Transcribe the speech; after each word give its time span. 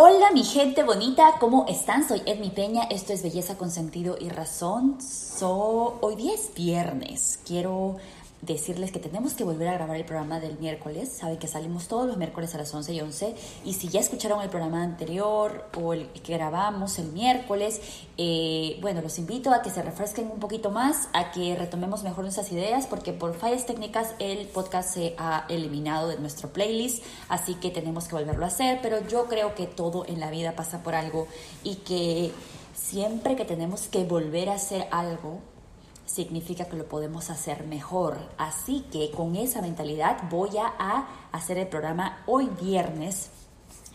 Hola 0.00 0.30
mi 0.30 0.44
gente 0.44 0.84
bonita, 0.84 1.38
¿cómo 1.40 1.66
están? 1.66 2.06
Soy 2.06 2.22
Edmi 2.24 2.50
Peña, 2.50 2.84
esto 2.84 3.12
es 3.12 3.20
Belleza 3.20 3.58
con 3.58 3.68
Sentido 3.68 4.16
y 4.16 4.28
Razón. 4.28 4.98
So, 5.02 5.98
hoy 6.00 6.14
día 6.14 6.34
es 6.34 6.54
viernes, 6.54 7.40
quiero 7.44 7.96
decirles 8.40 8.92
que 8.92 8.98
tenemos 8.98 9.34
que 9.34 9.44
volver 9.44 9.68
a 9.68 9.74
grabar 9.74 9.96
el 9.96 10.04
programa 10.04 10.40
del 10.40 10.58
miércoles. 10.58 11.10
Saben 11.10 11.38
que 11.38 11.48
salimos 11.48 11.88
todos 11.88 12.06
los 12.06 12.16
miércoles 12.16 12.54
a 12.54 12.58
las 12.58 12.72
11 12.72 12.94
y 12.94 13.00
11. 13.00 13.34
Y 13.64 13.74
si 13.74 13.88
ya 13.88 14.00
escucharon 14.00 14.40
el 14.42 14.48
programa 14.48 14.82
anterior 14.82 15.68
o 15.76 15.92
el 15.92 16.08
que 16.08 16.34
grabamos 16.34 16.98
el 16.98 17.12
miércoles, 17.12 17.80
eh, 18.16 18.78
bueno, 18.80 19.00
los 19.00 19.18
invito 19.18 19.52
a 19.52 19.62
que 19.62 19.70
se 19.70 19.82
refresquen 19.82 20.30
un 20.30 20.38
poquito 20.38 20.70
más, 20.70 21.08
a 21.12 21.32
que 21.32 21.56
retomemos 21.56 22.02
mejor 22.04 22.24
nuestras 22.24 22.52
ideas, 22.52 22.86
porque 22.86 23.12
por 23.12 23.34
fallas 23.34 23.66
técnicas 23.66 24.14
el 24.18 24.46
podcast 24.46 24.94
se 24.94 25.14
ha 25.18 25.44
eliminado 25.48 26.08
de 26.08 26.18
nuestro 26.18 26.52
playlist. 26.52 27.02
Así 27.28 27.54
que 27.54 27.70
tenemos 27.70 28.06
que 28.06 28.14
volverlo 28.14 28.44
a 28.44 28.48
hacer. 28.48 28.78
Pero 28.82 29.06
yo 29.08 29.24
creo 29.24 29.54
que 29.54 29.66
todo 29.66 30.06
en 30.06 30.20
la 30.20 30.30
vida 30.30 30.54
pasa 30.54 30.82
por 30.82 30.94
algo 30.94 31.26
y 31.64 31.76
que 31.76 32.32
siempre 32.74 33.36
que 33.36 33.44
tenemos 33.44 33.88
que 33.88 34.04
volver 34.04 34.48
a 34.48 34.54
hacer 34.54 34.86
algo, 34.90 35.40
significa 36.08 36.64
que 36.64 36.76
lo 36.76 36.88
podemos 36.88 37.30
hacer 37.30 37.64
mejor. 37.64 38.18
Así 38.38 38.86
que 38.90 39.10
con 39.10 39.36
esa 39.36 39.60
mentalidad 39.62 40.28
voy 40.30 40.50
a 40.56 41.06
hacer 41.30 41.58
el 41.58 41.68
programa 41.68 42.22
hoy 42.26 42.48
viernes. 42.60 43.30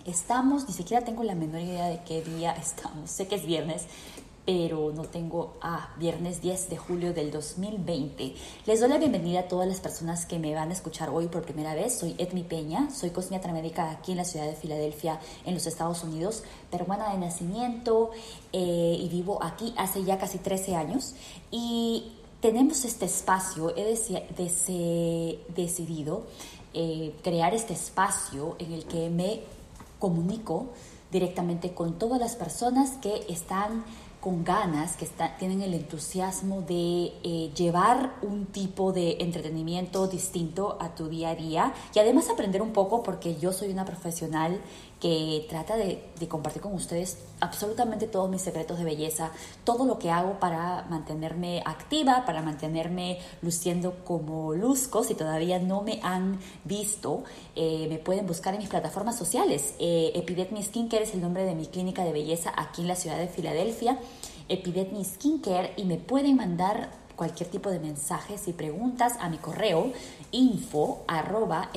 Estamos, 0.05 0.67
ni 0.67 0.73
siquiera 0.73 1.05
tengo 1.05 1.23
la 1.23 1.33
menor 1.33 1.61
idea 1.61 1.87
de 1.87 2.03
qué 2.03 2.21
día 2.21 2.51
estamos. 2.59 3.09
Sé 3.09 3.27
que 3.27 3.35
es 3.35 3.45
viernes, 3.45 3.87
pero 4.45 4.91
no 4.93 5.03
tengo, 5.03 5.55
ah, 5.61 5.93
viernes 5.97 6.41
10 6.41 6.69
de 6.69 6.77
julio 6.77 7.13
del 7.13 7.31
2020. 7.31 8.35
Les 8.65 8.79
doy 8.79 8.89
la 8.89 8.97
bienvenida 8.97 9.41
a 9.41 9.47
todas 9.47 9.67
las 9.67 9.79
personas 9.79 10.25
que 10.25 10.37
me 10.37 10.53
van 10.53 10.69
a 10.69 10.73
escuchar 10.73 11.09
hoy 11.09 11.27
por 11.27 11.43
primera 11.43 11.73
vez. 11.75 11.97
Soy 11.97 12.15
Edmi 12.17 12.43
Peña, 12.43 12.89
soy 12.91 13.11
cosmiatra 13.11 13.53
médica 13.53 13.89
aquí 13.89 14.11
en 14.11 14.17
la 14.17 14.25
ciudad 14.25 14.45
de 14.45 14.55
Filadelfia, 14.55 15.19
en 15.45 15.53
los 15.53 15.65
Estados 15.65 16.03
Unidos, 16.03 16.43
peruana 16.69 17.13
de 17.13 17.19
nacimiento 17.19 18.11
eh, 18.51 18.97
y 18.99 19.07
vivo 19.07 19.41
aquí 19.41 19.73
hace 19.77 20.03
ya 20.03 20.17
casi 20.17 20.39
13 20.39 20.75
años. 20.75 21.15
Y 21.49 22.11
tenemos 22.41 22.83
este 22.83 23.05
espacio, 23.05 23.73
he 23.77 23.85
decidido 25.55 26.23
eh, 26.73 27.15
crear 27.23 27.53
este 27.53 27.73
espacio 27.73 28.57
en 28.59 28.73
el 28.73 28.83
que 28.85 29.09
me 29.09 29.39
comunico 29.99 30.67
directamente 31.13 31.73
con 31.73 31.97
todas 31.97 32.19
las 32.19 32.35
personas 32.35 32.97
que 32.97 33.25
están 33.29 33.85
con 34.23 34.45
ganas, 34.45 34.95
que 34.95 35.05
tienen 35.37 35.61
el 35.61 35.73
entusiasmo 35.73 36.61
de 36.61 37.11
eh, 37.23 37.51
llevar 37.53 38.15
un 38.21 38.45
tipo 38.45 38.93
de 38.93 39.17
entretenimiento 39.19 40.07
distinto 40.07 40.77
a 40.79 40.95
tu 40.95 41.09
día 41.09 41.31
a 41.31 41.35
día. 41.35 41.73
Y 41.93 41.99
además 41.99 42.29
aprender 42.29 42.61
un 42.61 42.71
poco 42.71 43.03
porque 43.03 43.35
yo 43.35 43.51
soy 43.51 43.69
una 43.69 43.83
profesional 43.83 44.61
que 45.03 45.45
trata 45.49 45.75
de, 45.75 46.01
compartir 46.29 46.61
con 46.61 46.73
ustedes 46.73 47.17
absolutamente 47.41 48.07
todos 48.07 48.29
mis 48.29 48.41
secretos 48.41 48.79
de 48.79 48.85
belleza, 48.85 49.31
todo 49.65 49.83
lo 49.83 49.99
que 49.99 50.09
hago 50.09 50.39
para 50.39 50.85
mantenerme 50.89 51.61
activa, 51.65 52.23
para 52.25 52.41
mantenerme 52.41 53.19
luciendo 53.41 54.05
como 54.05 54.53
luzco. 54.53 55.03
Si 55.03 55.13
todavía 55.13 55.59
no 55.59 55.81
me 55.81 55.99
han 56.03 56.39
visto, 56.63 57.25
eh, 57.57 57.87
me 57.89 57.97
pueden 57.97 58.25
buscar 58.25 58.53
en 58.53 58.61
mis 58.61 58.69
plataformas 58.69 59.17
sociales. 59.17 59.75
Eh, 59.77 60.13
Epidetmi 60.15 60.63
Skincare 60.63 61.03
es 61.03 61.13
el 61.13 61.19
nombre 61.19 61.43
de 61.43 61.53
mi 61.53 61.65
clínica 61.65 62.05
de 62.05 62.13
belleza 62.13 62.53
aquí 62.55 62.83
en 62.83 62.87
la 62.87 62.95
ciudad 62.95 63.17
de 63.17 63.27
Filadelfia. 63.27 63.99
Epidetmi 64.47 65.03
Skincare 65.03 65.73
y 65.75 65.83
me 65.83 65.97
pueden 65.97 66.37
mandar 66.37 66.91
cualquier 67.23 67.49
tipo 67.49 67.69
de 67.69 67.79
mensajes 67.79 68.49
y 68.49 68.51
preguntas 68.51 69.13
a 69.21 69.29
mi 69.29 69.37
correo 69.37 69.93
info 70.31 71.05
arroba 71.07 71.69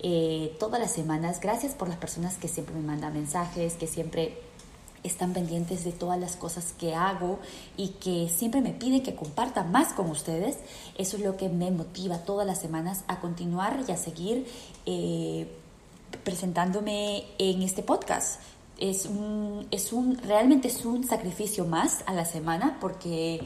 eh, 0.00 0.56
todas 0.60 0.80
las 0.80 0.92
semanas, 0.92 1.40
gracias 1.40 1.72
por 1.74 1.88
las 1.88 1.96
personas 1.96 2.36
que 2.36 2.46
siempre 2.46 2.76
me 2.76 2.82
mandan 2.82 3.12
mensajes, 3.12 3.74
que 3.74 3.88
siempre 3.88 4.38
están 5.02 5.32
pendientes 5.32 5.82
de 5.82 5.90
todas 5.90 6.20
las 6.20 6.36
cosas 6.36 6.72
que 6.78 6.94
hago 6.94 7.40
y 7.76 7.88
que 7.88 8.28
siempre 8.28 8.60
me 8.60 8.70
piden 8.70 9.02
que 9.02 9.16
comparta 9.16 9.64
más 9.64 9.92
con 9.94 10.08
ustedes. 10.10 10.58
Eso 10.96 11.16
es 11.16 11.24
lo 11.24 11.36
que 11.36 11.48
me 11.48 11.72
motiva 11.72 12.18
todas 12.18 12.46
las 12.46 12.60
semanas 12.60 13.02
a 13.08 13.18
continuar 13.18 13.80
y 13.88 13.90
a 13.90 13.96
seguir 13.96 14.46
eh, 14.86 15.50
presentándome 16.22 17.24
en 17.38 17.62
este 17.62 17.82
podcast 17.82 18.40
es 18.78 19.06
un, 19.06 19.66
es 19.70 19.92
un, 19.92 20.16
realmente 20.18 20.68
es 20.68 20.84
un 20.84 21.04
sacrificio 21.04 21.64
más 21.64 22.02
a 22.06 22.14
la 22.14 22.24
semana 22.24 22.78
porque 22.80 23.40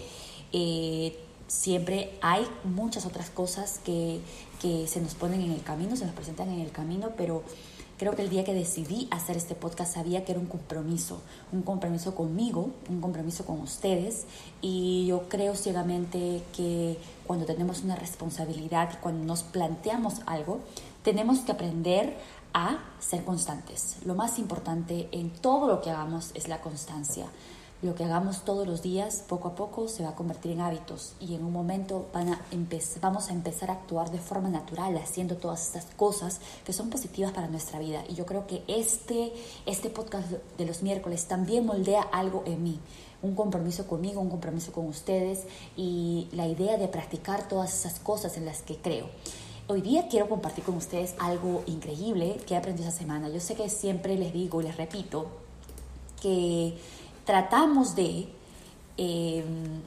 eh, 0.53 1.19
siempre 1.47 2.10
hay 2.20 2.47
muchas 2.65 3.06
otras 3.06 3.31
cosas 3.31 3.81
que, 3.84 4.20
que 4.60 4.87
se 4.87 5.00
nos 5.00 5.15
ponen 5.15 5.41
en 5.41 5.53
el 5.53 5.62
camino, 5.62 5.97
se 5.97 6.04
nos 6.04 6.15
presentan 6.15 6.50
en 6.50 6.60
el 6.60 6.70
camino, 6.70 7.10
pero 7.16 7.43
creo 7.98 8.16
que 8.16 8.22
el 8.22 8.31
día 8.31 8.43
que 8.43 8.53
decidí 8.53 9.06
hacer 9.10 9.37
este 9.37 9.54
podcast 9.54 9.94
sabía 9.94 10.25
que 10.25 10.32
era 10.32 10.41
un 10.41 10.47
compromiso, 10.47 11.22
un 11.53 11.62
compromiso 11.62 12.14
conmigo, 12.14 12.70
un 12.88 13.00
compromiso 13.00 13.44
con 13.44 13.60
ustedes. 13.60 14.25
Y 14.60 15.06
yo 15.06 15.28
creo 15.28 15.54
ciegamente 15.54 16.43
que 16.56 16.99
cuando 17.26 17.47
tenemos 17.47 17.82
una 17.82 17.94
responsabilidad, 17.94 18.99
cuando 19.00 19.25
nos 19.25 19.44
planteamos 19.44 20.14
algo, 20.26 20.60
tenemos 21.04 21.41
que 21.41 21.53
aprender 21.53 22.16
a 22.55 22.79
ser 23.01 23.25
constantes. 23.25 23.97
Lo 24.05 24.15
más 24.15 24.39
importante 24.39 25.09
en 25.13 25.31
todo 25.31 25.67
lo 25.67 25.81
que 25.81 25.91
hagamos 25.91 26.31
es 26.35 26.49
la 26.49 26.61
constancia. 26.61 27.27
Lo 27.83 27.97
que 27.97 28.05
hagamos 28.05 28.45
todos 28.45 28.65
los 28.65 28.81
días, 28.81 29.25
poco 29.29 29.49
a 29.49 29.55
poco, 29.57 29.89
se 29.89 30.05
va 30.05 30.11
a 30.11 30.15
convertir 30.15 30.53
en 30.53 30.61
hábitos 30.61 31.15
y 31.19 31.35
en 31.35 31.45
un 31.45 31.53
momento 31.53 32.07
van 32.12 32.29
a 32.29 32.41
vamos 33.01 33.29
a 33.29 33.33
empezar 33.33 33.71
a 33.71 33.73
actuar 33.73 34.12
de 34.12 34.21
forma 34.21 34.49
natural, 34.49 34.97
haciendo 34.99 35.37
todas 35.37 35.67
estas 35.67 35.87
cosas 35.97 36.41
que 36.65 36.73
son 36.73 36.91
positivas 36.91 37.33
para 37.33 37.49
nuestra 37.49 37.81
vida. 37.81 38.05
Y 38.09 38.15
yo 38.15 38.25
creo 38.25 38.47
que 38.47 38.62
este, 38.69 39.33
este 39.67 39.91
podcast 39.91 40.31
de 40.31 40.65
los 40.65 40.85
miércoles 40.85 41.27
también 41.27 41.67
moldea 41.67 42.03
algo 42.03 42.45
en 42.47 42.62
mí 42.62 42.79
un 43.23 43.35
compromiso 43.35 43.87
conmigo, 43.87 44.21
un 44.21 44.31
compromiso 44.31 44.73
con 44.73 44.87
ustedes 44.87 45.45
y 45.77 46.29
la 46.33 46.47
idea 46.47 46.77
de 46.77 46.89
practicar 46.89 47.49
todas 47.49 47.73
esas 47.73 48.01
cosas 48.01 48.37
en 48.37 48.45
las 48.45 48.62
que 48.62 48.77
creo. 48.77 49.07
Hoy 49.72 49.81
día 49.81 50.06
quiero 50.06 50.28
compartir 50.28 50.65
con 50.65 50.77
ustedes 50.77 51.15
algo 51.19 51.65
increíble 51.66 52.38
que 52.47 52.53
he 52.53 52.56
aprendido 52.59 52.87
esta 52.87 53.00
semana. 53.00 53.31
Yo 53.31 53.41
sé 53.41 53.55
que 53.55 53.71
siempre 53.71 54.19
les 54.19 54.31
digo 54.31 54.60
y 54.60 54.65
les 54.65 54.77
repito 54.77 55.28
que 56.21 56.77
tratamos 57.25 57.97
de, 57.97 58.28
em, 58.99 59.81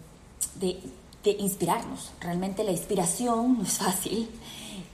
de, 0.56 0.80
de 1.24 1.32
inspirarnos. 1.38 2.10
Realmente 2.20 2.64
la 2.64 2.72
inspiración 2.72 3.58
no 3.60 3.64
es 3.64 3.78
fácil, 3.78 4.28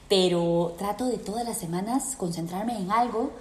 pero 0.09 0.75
trato 0.77 1.05
de 1.05 1.19
todas 1.19 1.45
las 1.45 1.57
semanas 1.57 2.17
concentrarme 2.17 2.77
en 2.77 2.91
algo 2.91 3.31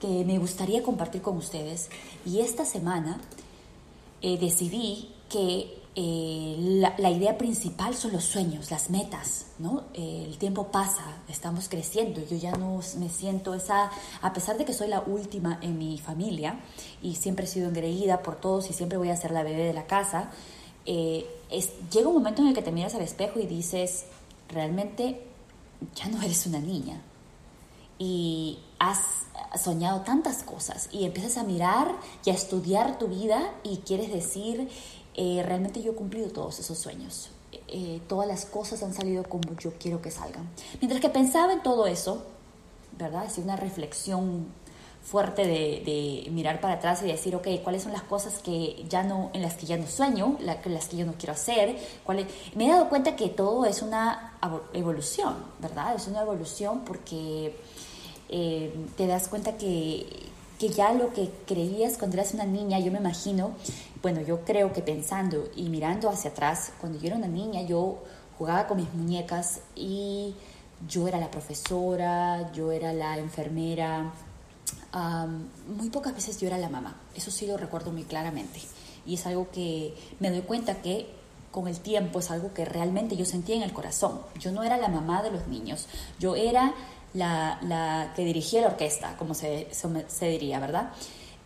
que 0.00 0.24
me 0.24 0.38
gustaría 0.38 0.82
compartir 0.82 1.22
con 1.22 1.36
ustedes. 1.36 1.88
Y 2.24 2.40
esta 2.40 2.64
semana 2.64 3.20
eh, 4.22 4.38
decidí 4.38 5.14
que 5.28 5.75
eh, 5.98 6.56
la, 6.98 7.10
idea 7.10 7.38
principal 7.38 7.94
son 7.94 8.12
los 8.12 8.24
sueños, 8.24 8.70
las 8.70 8.90
metas, 8.90 9.46
¿no? 9.58 9.84
el 9.94 10.36
tiempo 10.36 10.70
pasa, 10.70 11.16
estamos 11.26 11.70
creciendo, 11.70 12.20
yo 12.28 12.36
ya 12.36 12.52
no 12.52 12.80
me 12.98 13.08
siento 13.08 13.54
esa, 13.54 13.90
a 14.20 14.32
pesar 14.34 14.58
de 14.58 14.66
que 14.66 14.74
soy 14.74 14.88
la 14.88 15.00
última 15.00 15.58
en 15.62 15.78
mi 15.78 15.96
familia 15.96 16.60
y 17.00 17.14
siempre 17.14 17.46
he 17.46 17.48
sido 17.48 17.68
engreída 17.68 18.22
por 18.22 18.36
todos 18.36 18.68
y 18.68 18.74
siempre 18.74 18.98
voy 18.98 19.08
a 19.08 19.16
ser 19.16 19.30
la 19.30 19.42
bebé 19.42 19.64
de 19.64 19.72
la 19.72 19.86
casa, 19.86 20.30
eh, 20.84 21.26
llega 21.90 22.08
un 22.08 22.14
momento 22.14 22.42
en 22.42 22.48
el 22.48 22.54
que 22.54 22.62
te 22.62 22.72
miras 22.72 22.94
al 22.94 23.00
espejo 23.00 23.40
y 23.40 23.46
dices, 23.46 24.04
realmente 24.50 25.22
ya 25.94 26.08
no 26.08 26.20
eres 26.20 26.46
una 26.46 26.58
niña 26.58 27.00
y 27.98 28.58
has 28.78 29.00
soñado 29.58 30.00
tantas 30.02 30.42
cosas 30.42 30.88
y 30.92 31.04
empiezas 31.04 31.38
a 31.38 31.44
mirar 31.44 31.94
y 32.24 32.30
a 32.30 32.34
estudiar 32.34 32.98
tu 32.98 33.08
vida 33.08 33.54
y 33.62 33.78
quieres 33.78 34.12
decir, 34.12 34.68
eh, 35.16 35.42
realmente 35.42 35.82
yo 35.82 35.92
he 35.92 35.94
cumplido 35.94 36.28
todos 36.28 36.58
esos 36.60 36.78
sueños. 36.78 37.30
Eh, 37.68 38.02
todas 38.06 38.28
las 38.28 38.44
cosas 38.44 38.82
han 38.82 38.92
salido 38.92 39.24
como 39.24 39.56
yo 39.56 39.72
quiero 39.78 40.02
que 40.02 40.10
salgan. 40.10 40.46
Mientras 40.80 41.00
que 41.00 41.08
pensaba 41.08 41.54
en 41.54 41.62
todo 41.62 41.86
eso, 41.86 42.22
¿verdad? 42.98 43.24
Es 43.24 43.38
una 43.38 43.56
reflexión 43.56 44.46
fuerte 45.02 45.46
de, 45.46 46.28
mirar 46.32 46.60
para 46.60 46.74
atrás 46.74 47.00
y 47.02 47.06
decir, 47.06 47.34
ok, 47.34 47.46
¿cuáles 47.62 47.84
son 47.84 47.92
las 47.92 48.02
cosas 48.02 48.40
que 48.40 48.84
ya 48.88 49.04
no, 49.04 49.30
en 49.32 49.40
las 49.40 49.54
que 49.54 49.64
ya 49.64 49.78
no 49.78 49.86
sueño, 49.86 50.36
las 50.40 50.88
que 50.88 50.96
yo 50.96 51.06
no 51.06 51.14
quiero 51.14 51.32
hacer? 51.32 51.78
¿Cuáles? 52.04 52.26
Me 52.54 52.66
he 52.66 52.68
dado 52.68 52.88
cuenta 52.90 53.16
que 53.16 53.28
todo 53.28 53.64
es 53.64 53.80
una 53.80 54.36
evolución, 54.74 55.36
¿verdad? 55.60 55.94
Es 55.94 56.08
una 56.08 56.22
evolución 56.22 56.80
porque 56.84 57.56
eh, 58.28 58.74
te 58.96 59.06
das 59.06 59.28
cuenta 59.28 59.56
que, 59.56 60.28
que 60.58 60.68
ya 60.68 60.92
lo 60.92 61.12
que 61.12 61.30
creías 61.46 61.98
cuando 61.98 62.16
eras 62.16 62.34
una 62.34 62.44
niña, 62.44 62.80
yo 62.80 62.90
me 62.90 62.98
imagino, 62.98 63.52
bueno, 64.06 64.20
yo 64.20 64.44
creo 64.44 64.72
que 64.72 64.82
pensando 64.82 65.48
y 65.56 65.68
mirando 65.68 66.08
hacia 66.08 66.30
atrás, 66.30 66.70
cuando 66.80 66.96
yo 66.96 67.08
era 67.08 67.16
una 67.16 67.26
niña, 67.26 67.62
yo 67.62 68.04
jugaba 68.38 68.68
con 68.68 68.76
mis 68.76 68.94
muñecas 68.94 69.62
y 69.74 70.32
yo 70.86 71.08
era 71.08 71.18
la 71.18 71.28
profesora, 71.28 72.52
yo 72.52 72.70
era 72.70 72.92
la 72.92 73.18
enfermera, 73.18 74.12
muy 75.76 75.90
pocas 75.90 76.14
veces 76.14 76.38
yo 76.38 76.46
era 76.46 76.56
la 76.56 76.68
mamá, 76.68 77.00
eso 77.16 77.32
sí 77.32 77.48
lo 77.48 77.56
recuerdo 77.56 77.90
muy 77.90 78.04
claramente. 78.04 78.60
Y 79.04 79.14
es 79.14 79.26
algo 79.26 79.50
que 79.50 79.92
me 80.20 80.30
doy 80.30 80.42
cuenta 80.42 80.80
que 80.82 81.08
con 81.50 81.66
el 81.66 81.80
tiempo 81.80 82.20
es 82.20 82.30
algo 82.30 82.54
que 82.54 82.64
realmente 82.64 83.16
yo 83.16 83.24
sentía 83.24 83.56
en 83.56 83.62
el 83.62 83.72
corazón. 83.72 84.20
Yo 84.38 84.52
no 84.52 84.62
era 84.62 84.76
la 84.76 84.86
mamá 84.86 85.24
de 85.24 85.32
los 85.32 85.48
niños, 85.48 85.88
yo 86.20 86.36
era 86.36 86.74
la, 87.12 87.58
la 87.62 88.12
que 88.14 88.24
dirigía 88.24 88.60
la 88.60 88.68
orquesta, 88.68 89.16
como 89.16 89.34
se, 89.34 89.66
se 89.72 90.28
diría, 90.28 90.60
¿verdad? 90.60 90.92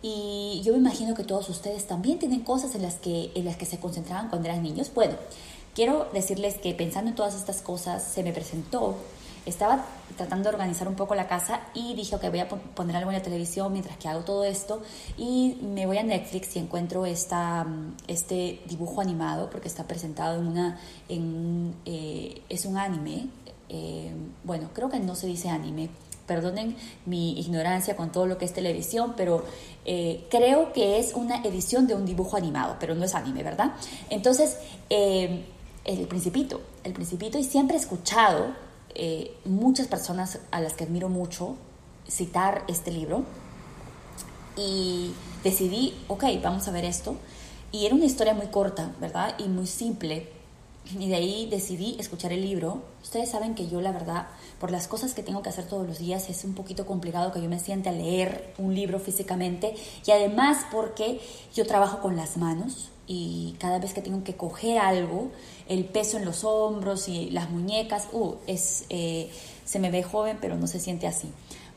Y 0.01 0.61
yo 0.63 0.73
me 0.73 0.79
imagino 0.79 1.13
que 1.13 1.23
todos 1.23 1.49
ustedes 1.49 1.85
también 1.85 2.17
tienen 2.17 2.41
cosas 2.41 2.73
en 2.75 2.81
las 2.81 2.95
que, 2.95 3.31
en 3.35 3.45
las 3.45 3.55
que 3.55 3.65
se 3.65 3.79
concentraban 3.79 4.29
cuando 4.29 4.47
eran 4.47 4.63
niños. 4.63 4.91
Bueno, 4.93 5.13
quiero 5.75 6.07
decirles 6.13 6.57
que 6.57 6.73
pensando 6.73 7.09
en 7.09 7.15
todas 7.15 7.35
estas 7.35 7.61
cosas, 7.61 8.03
se 8.03 8.23
me 8.23 8.33
presentó, 8.33 8.95
estaba 9.45 9.85
tratando 10.17 10.49
de 10.49 10.55
organizar 10.55 10.87
un 10.87 10.95
poco 10.95 11.15
la 11.15 11.27
casa 11.27 11.61
y 11.73 11.95
dije, 11.95 12.15
ok, 12.15 12.29
voy 12.29 12.39
a 12.39 12.49
poner 12.49 12.95
algo 12.95 13.11
en 13.11 13.17
la 13.17 13.23
televisión 13.23 13.71
mientras 13.71 13.97
que 13.97 14.07
hago 14.07 14.21
todo 14.21 14.43
esto 14.43 14.81
y 15.17 15.57
me 15.61 15.85
voy 15.85 15.97
a 15.97 16.03
Netflix 16.03 16.55
y 16.55 16.59
encuentro 16.59 17.05
esta, 17.05 17.63
mm, 17.63 17.95
este 18.07 18.61
dibujo 18.67 19.01
animado 19.01 19.49
porque 19.49 19.67
está 19.67 19.85
presentado 19.85 20.39
en 20.39 20.47
una, 20.47 20.79
en, 21.09 21.75
eh, 21.85 22.41
es 22.49 22.65
un 22.65 22.77
anime, 22.77 23.29
eh, 23.69 24.11
bueno, 24.43 24.69
creo 24.73 24.89
que 24.89 24.99
no 24.99 25.15
se 25.15 25.27
dice 25.27 25.49
anime, 25.49 25.89
perdonen 26.31 26.77
mi 27.05 27.37
ignorancia 27.37 27.97
con 27.97 28.09
todo 28.09 28.25
lo 28.25 28.37
que 28.37 28.45
es 28.45 28.53
televisión, 28.53 29.15
pero 29.17 29.43
eh, 29.83 30.25
creo 30.29 30.71
que 30.71 30.97
es 30.97 31.13
una 31.13 31.43
edición 31.43 31.87
de 31.87 31.93
un 31.93 32.05
dibujo 32.05 32.37
animado, 32.37 32.77
pero 32.79 32.95
no 32.95 33.03
es 33.03 33.13
anime, 33.15 33.43
¿verdad? 33.43 33.73
Entonces, 34.09 34.57
eh, 34.89 35.43
el 35.83 36.07
principito, 36.07 36.61
el 36.85 36.93
principito, 36.93 37.37
y 37.37 37.43
siempre 37.43 37.75
he 37.75 37.79
escuchado 37.79 38.55
eh, 38.95 39.35
muchas 39.43 39.87
personas 39.87 40.39
a 40.51 40.61
las 40.61 40.73
que 40.73 40.85
admiro 40.85 41.09
mucho 41.09 41.57
citar 42.07 42.63
este 42.69 42.91
libro, 42.91 43.25
y 44.55 45.11
decidí, 45.43 45.93
ok, 46.07 46.23
vamos 46.41 46.67
a 46.67 46.71
ver 46.71 46.85
esto, 46.85 47.15
y 47.73 47.85
era 47.85 47.95
una 47.95 48.05
historia 48.05 48.33
muy 48.33 48.47
corta, 48.47 48.93
¿verdad? 49.01 49.35
Y 49.37 49.49
muy 49.49 49.67
simple, 49.67 50.29
y 50.97 51.09
de 51.09 51.15
ahí 51.15 51.47
decidí 51.49 51.97
escuchar 51.99 52.31
el 52.31 52.41
libro. 52.41 52.83
Ustedes 53.03 53.29
saben 53.29 53.53
que 53.53 53.67
yo 53.67 53.81
la 53.81 53.91
verdad, 53.91 54.27
por 54.61 54.69
las 54.69 54.87
cosas 54.87 55.15
que 55.15 55.23
tengo 55.23 55.41
que 55.41 55.49
hacer 55.49 55.65
todos 55.65 55.87
los 55.87 55.97
días, 55.97 56.29
es 56.29 56.43
un 56.43 56.53
poquito 56.53 56.85
complicado 56.85 57.31
que 57.31 57.41
yo 57.41 57.49
me 57.49 57.59
siente 57.59 57.89
a 57.89 57.91
leer 57.91 58.53
un 58.59 58.75
libro 58.75 58.99
físicamente 58.99 59.73
y 60.05 60.11
además 60.11 60.67
porque 60.71 61.19
yo 61.51 61.65
trabajo 61.65 61.99
con 61.99 62.15
las 62.15 62.37
manos 62.37 62.91
y 63.07 63.55
cada 63.57 63.79
vez 63.79 63.95
que 63.95 64.03
tengo 64.03 64.23
que 64.23 64.37
coger 64.37 64.77
algo, 64.77 65.31
el 65.67 65.85
peso 65.85 66.17
en 66.17 66.25
los 66.25 66.43
hombros 66.43 67.09
y 67.09 67.31
las 67.31 67.49
muñecas, 67.49 68.09
uh, 68.11 68.35
es, 68.45 68.85
eh, 68.89 69.31
se 69.65 69.79
me 69.79 69.89
ve 69.89 70.03
joven 70.03 70.37
pero 70.39 70.55
no 70.57 70.67
se 70.67 70.79
siente 70.79 71.07
así. 71.07 71.31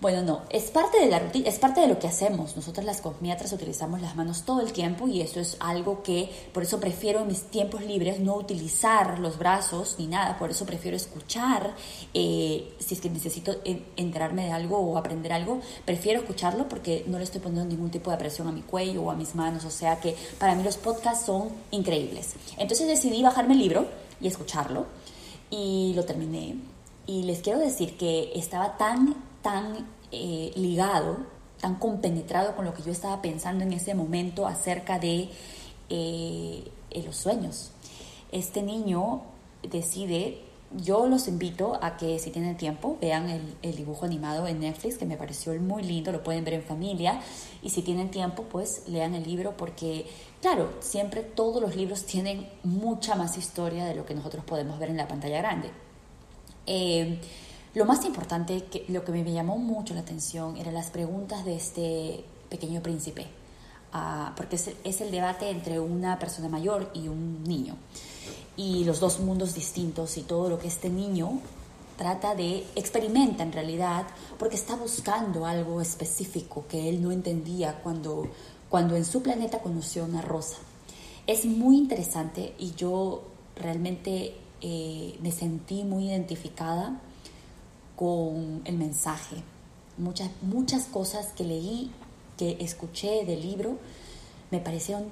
Bueno, 0.04 0.22
no, 0.22 0.42
es 0.50 0.64
parte 0.64 1.00
de 1.00 1.06
la 1.06 1.18
rutina, 1.18 1.48
es 1.48 1.58
parte 1.58 1.80
de 1.80 1.88
lo 1.88 1.98
que 1.98 2.06
hacemos. 2.06 2.56
Nosotras 2.56 2.84
las 2.84 3.00
cosmiatras 3.00 3.54
utilizamos 3.54 4.02
las 4.02 4.14
manos 4.16 4.42
todo 4.42 4.60
el 4.60 4.70
tiempo 4.70 5.08
y 5.08 5.22
eso 5.22 5.40
es 5.40 5.56
algo 5.60 6.02
que, 6.02 6.30
por 6.52 6.62
eso 6.62 6.78
prefiero 6.78 7.20
en 7.20 7.28
mis 7.28 7.44
tiempos 7.44 7.86
libres 7.86 8.20
no 8.20 8.36
utilizar 8.36 9.18
los 9.18 9.38
brazos 9.38 9.96
ni 9.98 10.06
nada, 10.06 10.36
por 10.36 10.50
eso 10.50 10.66
prefiero 10.66 10.94
escuchar, 10.94 11.74
eh, 12.12 12.74
si 12.80 12.96
es 12.96 13.00
que 13.00 13.08
necesito 13.08 13.56
enterarme 13.96 14.44
de 14.44 14.52
algo 14.52 14.76
o 14.76 14.98
aprender 14.98 15.32
algo, 15.32 15.62
prefiero 15.86 16.20
escucharlo 16.20 16.68
porque 16.68 17.04
no 17.06 17.16
le 17.16 17.24
estoy 17.24 17.40
poniendo 17.40 17.66
ningún 17.66 17.90
tipo 17.90 18.10
de 18.10 18.18
presión 18.18 18.46
a 18.46 18.52
mi 18.52 18.60
cuello 18.60 19.04
o 19.04 19.10
a 19.10 19.14
mis 19.14 19.34
manos, 19.34 19.64
o 19.64 19.70
sea 19.70 20.00
que 20.00 20.14
para 20.38 20.54
mí 20.54 20.62
los 20.62 20.76
podcasts 20.76 21.24
son 21.24 21.48
increíbles. 21.70 22.34
Entonces 22.58 22.88
decidí 22.88 23.22
bajarme 23.22 23.54
el 23.54 23.60
libro 23.60 23.86
y 24.20 24.26
escucharlo 24.26 24.84
y 25.48 25.94
lo 25.96 26.04
terminé. 26.04 26.56
Y 27.06 27.22
les 27.22 27.40
quiero 27.40 27.58
decir 27.58 27.96
que 27.96 28.32
estaba 28.34 28.76
tan 28.76 29.32
tan 29.44 29.86
eh, 30.14 30.52
ligado, 30.56 31.18
tan 31.60 31.76
compenetrado 31.76 32.54
con 32.56 32.64
lo 32.64 32.74
que 32.74 32.82
yo 32.82 32.92
estaba 32.92 33.22
pensando 33.22 33.64
en 33.64 33.72
ese 33.72 33.94
momento 33.94 34.46
acerca 34.46 34.98
de 34.98 35.28
eh, 35.90 36.64
los 37.04 37.16
sueños. 37.16 37.72
Este 38.32 38.62
niño 38.62 39.22
decide, 39.62 40.40
yo 40.76 41.06
los 41.06 41.28
invito 41.28 41.78
a 41.82 41.96
que 41.96 42.18
si 42.18 42.30
tienen 42.30 42.56
tiempo 42.56 42.98
vean 43.00 43.28
el, 43.62 43.76
dibujo 43.76 44.04
animado 44.04 44.46
en 44.46 44.60
Netflix, 44.60 44.98
que 44.98 45.06
me 45.06 45.16
pareció 45.16 45.52
muy 45.60 45.82
lindo, 45.82 46.10
lo 46.12 46.22
pueden 46.22 46.44
ver 46.44 46.54
en 46.54 46.62
familia, 46.62 47.20
y 47.62 47.70
si 47.70 47.82
tienen 47.82 48.10
tiempo, 48.10 48.44
pues 48.44 48.88
lean 48.88 49.14
el 49.14 49.24
libro 49.24 49.56
porque, 49.56 50.06
claro, 50.40 50.72
siempre 50.80 51.22
todos 51.22 51.62
los 51.62 51.76
libros 51.76 52.04
tienen 52.04 52.48
mucha 52.62 53.14
más 53.14 53.38
historia 53.38 53.84
de 53.84 53.94
lo 53.94 54.04
que 54.04 54.14
nosotros 54.14 54.44
podemos 54.44 54.78
ver 54.78 54.90
en 54.90 54.96
la 54.96 55.08
pantalla 55.08 55.38
grande. 55.38 55.70
Eh, 56.66 57.20
lo 57.74 57.84
más 57.84 58.04
importante, 58.04 58.64
que, 58.64 58.84
lo 58.88 59.04
que 59.04 59.12
me 59.12 59.32
llamó 59.32 59.58
mucho 59.58 59.94
la 59.94 60.00
atención, 60.00 60.56
eran 60.56 60.74
las 60.74 60.90
preguntas 60.90 61.44
de 61.44 61.56
este 61.56 62.24
pequeño 62.48 62.80
príncipe, 62.82 63.26
ah, 63.92 64.32
porque 64.36 64.56
es, 64.56 65.00
el 65.00 65.10
debate 65.10 65.50
entre 65.50 65.80
una 65.80 66.18
persona 66.18 66.48
mayor 66.48 66.90
y 66.94 67.08
un 67.08 67.42
niño, 67.42 67.76
y 68.56 68.84
los 68.84 69.00
dos 69.00 69.18
mundos 69.18 69.54
distintos 69.54 70.16
y 70.16 70.22
todo 70.22 70.48
lo 70.48 70.58
que 70.58 70.68
este 70.68 70.88
niño 70.88 71.40
trata 71.98 72.36
de, 72.36 72.64
experimenta 72.76 73.42
en 73.42 73.52
realidad, 73.52 74.06
porque 74.38 74.54
está 74.54 74.76
buscando 74.76 75.44
algo 75.44 75.80
específico 75.80 76.64
que 76.68 76.88
él 76.88 77.02
no 77.02 77.10
entendía 77.10 77.80
cuando, 77.82 78.28
cuando 78.68 78.94
en 78.94 79.04
su 79.04 79.20
planeta 79.22 79.58
conoció 79.58 80.04
una 80.04 80.22
rosa. 80.22 80.58
Es 81.26 81.44
muy 81.44 81.76
interesante 81.76 82.54
y 82.58 82.74
yo 82.74 83.22
realmente 83.56 84.34
eh, 84.60 85.18
me 85.20 85.32
sentí 85.32 85.82
muy 85.84 86.08
identificada 86.08 87.00
con 87.96 88.62
el 88.64 88.76
mensaje. 88.76 89.36
Muchas, 89.96 90.30
muchas 90.42 90.84
cosas 90.86 91.32
que 91.32 91.44
leí, 91.44 91.90
que 92.36 92.56
escuché 92.60 93.24
del 93.24 93.42
libro, 93.42 93.78
me 94.50 94.60
parecieron, 94.60 95.04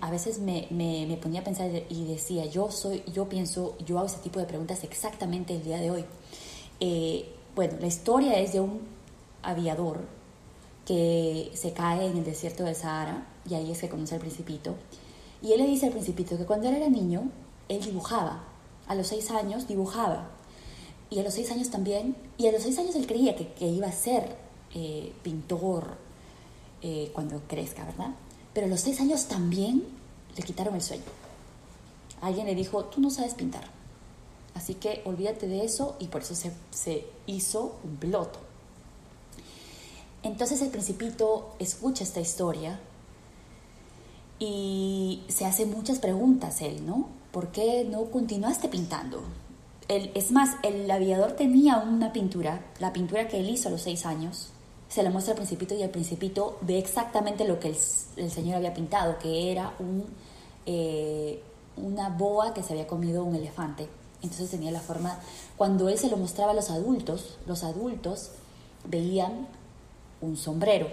a 0.00 0.10
veces 0.10 0.38
me, 0.38 0.66
me, 0.70 1.18
ponía 1.20 1.40
a 1.40 1.44
pensar 1.44 1.70
y 1.88 2.04
decía, 2.04 2.44
yo 2.46 2.70
soy, 2.70 3.02
yo 3.12 3.28
pienso, 3.28 3.76
yo 3.84 3.98
hago 3.98 4.06
ese 4.06 4.18
tipo 4.18 4.38
de 4.38 4.46
preguntas 4.46 4.84
exactamente 4.84 5.54
el 5.54 5.62
día 5.62 5.78
de 5.78 5.90
hoy. 5.90 6.04
Eh, 6.80 7.28
bueno, 7.54 7.74
la 7.80 7.86
historia 7.86 8.38
es 8.38 8.52
de 8.52 8.60
un 8.60 8.80
aviador 9.42 10.06
que 10.84 11.50
se 11.54 11.72
cae 11.72 12.06
en 12.06 12.18
el 12.18 12.24
desierto 12.24 12.64
del 12.64 12.74
Sahara 12.74 13.26
y 13.48 13.54
ahí 13.54 13.70
es 13.72 13.80
que 13.80 13.88
conoce 13.88 14.14
al 14.14 14.20
principito. 14.20 14.74
Y 15.42 15.52
él 15.52 15.60
le 15.60 15.66
dice 15.66 15.86
al 15.86 15.92
principito 15.92 16.36
que 16.36 16.44
cuando 16.44 16.68
él 16.68 16.76
era 16.76 16.88
niño, 16.88 17.30
él 17.68 17.82
dibujaba. 17.82 18.44
A 18.86 18.94
los 18.94 19.06
seis 19.08 19.30
años 19.30 19.68
dibujaba 19.68 20.30
y 21.10 21.18
a 21.18 21.22
los 21.22 21.34
seis 21.34 21.50
años 21.50 21.70
también, 21.70 22.16
y 22.36 22.46
a 22.46 22.52
los 22.52 22.62
seis 22.62 22.78
años 22.78 22.94
él 22.94 23.06
creía 23.06 23.34
que, 23.34 23.52
que 23.52 23.66
iba 23.66 23.86
a 23.86 23.92
ser 23.92 24.36
eh, 24.74 25.12
pintor 25.22 25.96
eh, 26.82 27.10
cuando 27.12 27.40
crezca, 27.48 27.84
¿verdad? 27.84 28.10
Pero 28.52 28.66
a 28.66 28.70
los 28.70 28.80
seis 28.80 29.00
años 29.00 29.26
también 29.26 29.84
le 30.36 30.42
quitaron 30.42 30.74
el 30.74 30.82
sueño. 30.82 31.04
Alguien 32.20 32.46
le 32.46 32.54
dijo, 32.54 32.84
tú 32.84 33.00
no 33.00 33.10
sabes 33.10 33.34
pintar. 33.34 33.64
Así 34.54 34.74
que 34.74 35.02
olvídate 35.04 35.46
de 35.46 35.64
eso 35.64 35.96
y 35.98 36.08
por 36.08 36.22
eso 36.22 36.34
se, 36.34 36.52
se 36.70 37.06
hizo 37.26 37.76
un 37.84 37.96
piloto. 37.96 38.40
Entonces 40.22 40.60
el 40.62 40.68
principito 40.68 41.54
escucha 41.58 42.04
esta 42.04 42.20
historia 42.20 42.80
y 44.38 45.22
se 45.28 45.46
hace 45.46 45.64
muchas 45.64 45.98
preguntas 45.98 46.60
él, 46.60 46.84
¿no? 46.84 47.08
¿Por 47.32 47.48
qué 47.48 47.84
no 47.84 48.04
continuaste 48.06 48.68
pintando? 48.68 49.22
Es 49.88 50.30
más, 50.32 50.56
el 50.62 50.90
aviador 50.90 51.32
tenía 51.32 51.78
una 51.78 52.12
pintura, 52.12 52.60
la 52.78 52.92
pintura 52.92 53.26
que 53.26 53.40
él 53.40 53.48
hizo 53.48 53.68
a 53.68 53.72
los 53.72 53.82
seis 53.82 54.04
años, 54.04 54.50
se 54.88 55.02
la 55.02 55.10
muestra 55.10 55.32
al 55.32 55.36
principito 55.36 55.74
y 55.74 55.82
el 55.82 55.90
principito 55.90 56.58
ve 56.62 56.78
exactamente 56.78 57.46
lo 57.46 57.58
que 57.60 57.68
el, 58.16 58.30
señor 58.30 58.56
había 58.56 58.74
pintado, 58.74 59.18
que 59.18 59.52
era 59.52 59.74
eh, 60.66 61.42
una 61.76 62.08
boa 62.08 62.54
que 62.54 62.62
se 62.62 62.72
había 62.72 62.86
comido 62.86 63.24
un 63.24 63.34
elefante. 63.34 63.88
Entonces 64.22 64.50
tenía 64.50 64.70
la 64.70 64.80
forma, 64.80 65.20
cuando 65.56 65.88
él 65.88 65.98
se 65.98 66.10
lo 66.10 66.16
mostraba 66.16 66.52
a 66.52 66.54
los 66.54 66.70
adultos, 66.70 67.38
los 67.46 67.64
adultos 67.64 68.32
veían 68.84 69.46
un 70.20 70.36
sombrero, 70.36 70.88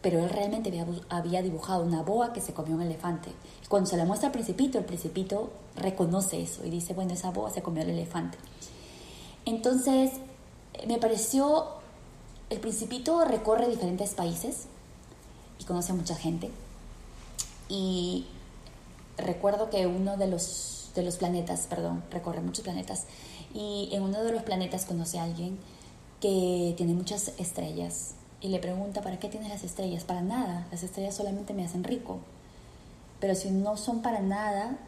pero 0.00 0.20
él 0.20 0.30
realmente 0.30 0.72
había, 1.08 1.42
dibujado 1.42 1.82
una 1.82 2.02
boa 2.02 2.32
que 2.32 2.40
se 2.40 2.52
comió 2.52 2.76
un 2.76 2.82
elefante. 2.82 3.30
Cuando 3.68 3.90
se 3.90 3.96
la 3.96 4.04
muestra 4.04 4.28
al 4.28 4.32
principito, 4.32 4.78
el 4.78 4.84
principito 4.84 5.50
reconoce 5.76 6.40
eso 6.40 6.64
y 6.64 6.70
dice, 6.70 6.94
bueno, 6.94 7.14
esa 7.14 7.30
boa 7.30 7.50
se 7.50 7.62
comió 7.62 7.82
el 7.82 7.90
elefante. 7.90 8.38
Entonces, 9.44 10.12
me 10.86 10.98
pareció, 10.98 11.66
el 12.50 12.60
principito 12.60 13.24
recorre 13.24 13.68
diferentes 13.68 14.14
países 14.14 14.66
y 15.58 15.64
conoce 15.64 15.92
a 15.92 15.96
mucha 15.96 16.14
gente. 16.14 16.50
Y 17.68 18.26
recuerdo 19.16 19.68
que 19.68 19.86
uno 19.88 20.16
de 20.16 20.28
los, 20.28 20.92
de 20.94 21.02
los 21.02 21.16
planetas, 21.16 21.66
perdón, 21.68 22.04
recorre 22.10 22.40
muchos 22.40 22.62
planetas, 22.62 23.06
y 23.52 23.88
en 23.92 24.02
uno 24.02 24.22
de 24.22 24.32
los 24.32 24.42
planetas 24.44 24.84
conoce 24.84 25.18
a 25.18 25.24
alguien 25.24 25.58
que 26.20 26.74
tiene 26.76 26.94
muchas 26.94 27.32
estrellas 27.38 28.14
y 28.40 28.48
le 28.48 28.58
pregunta, 28.58 29.02
¿para 29.02 29.18
qué 29.18 29.28
tienes 29.28 29.48
las 29.48 29.64
estrellas? 29.64 30.04
Para 30.04 30.22
nada, 30.22 30.66
las 30.70 30.82
estrellas 30.82 31.16
solamente 31.16 31.54
me 31.54 31.64
hacen 31.64 31.84
rico. 31.84 32.18
Pero 33.20 33.34
si 33.34 33.50
no 33.50 33.76
son 33.76 34.00
para 34.00 34.20
nada, 34.20 34.78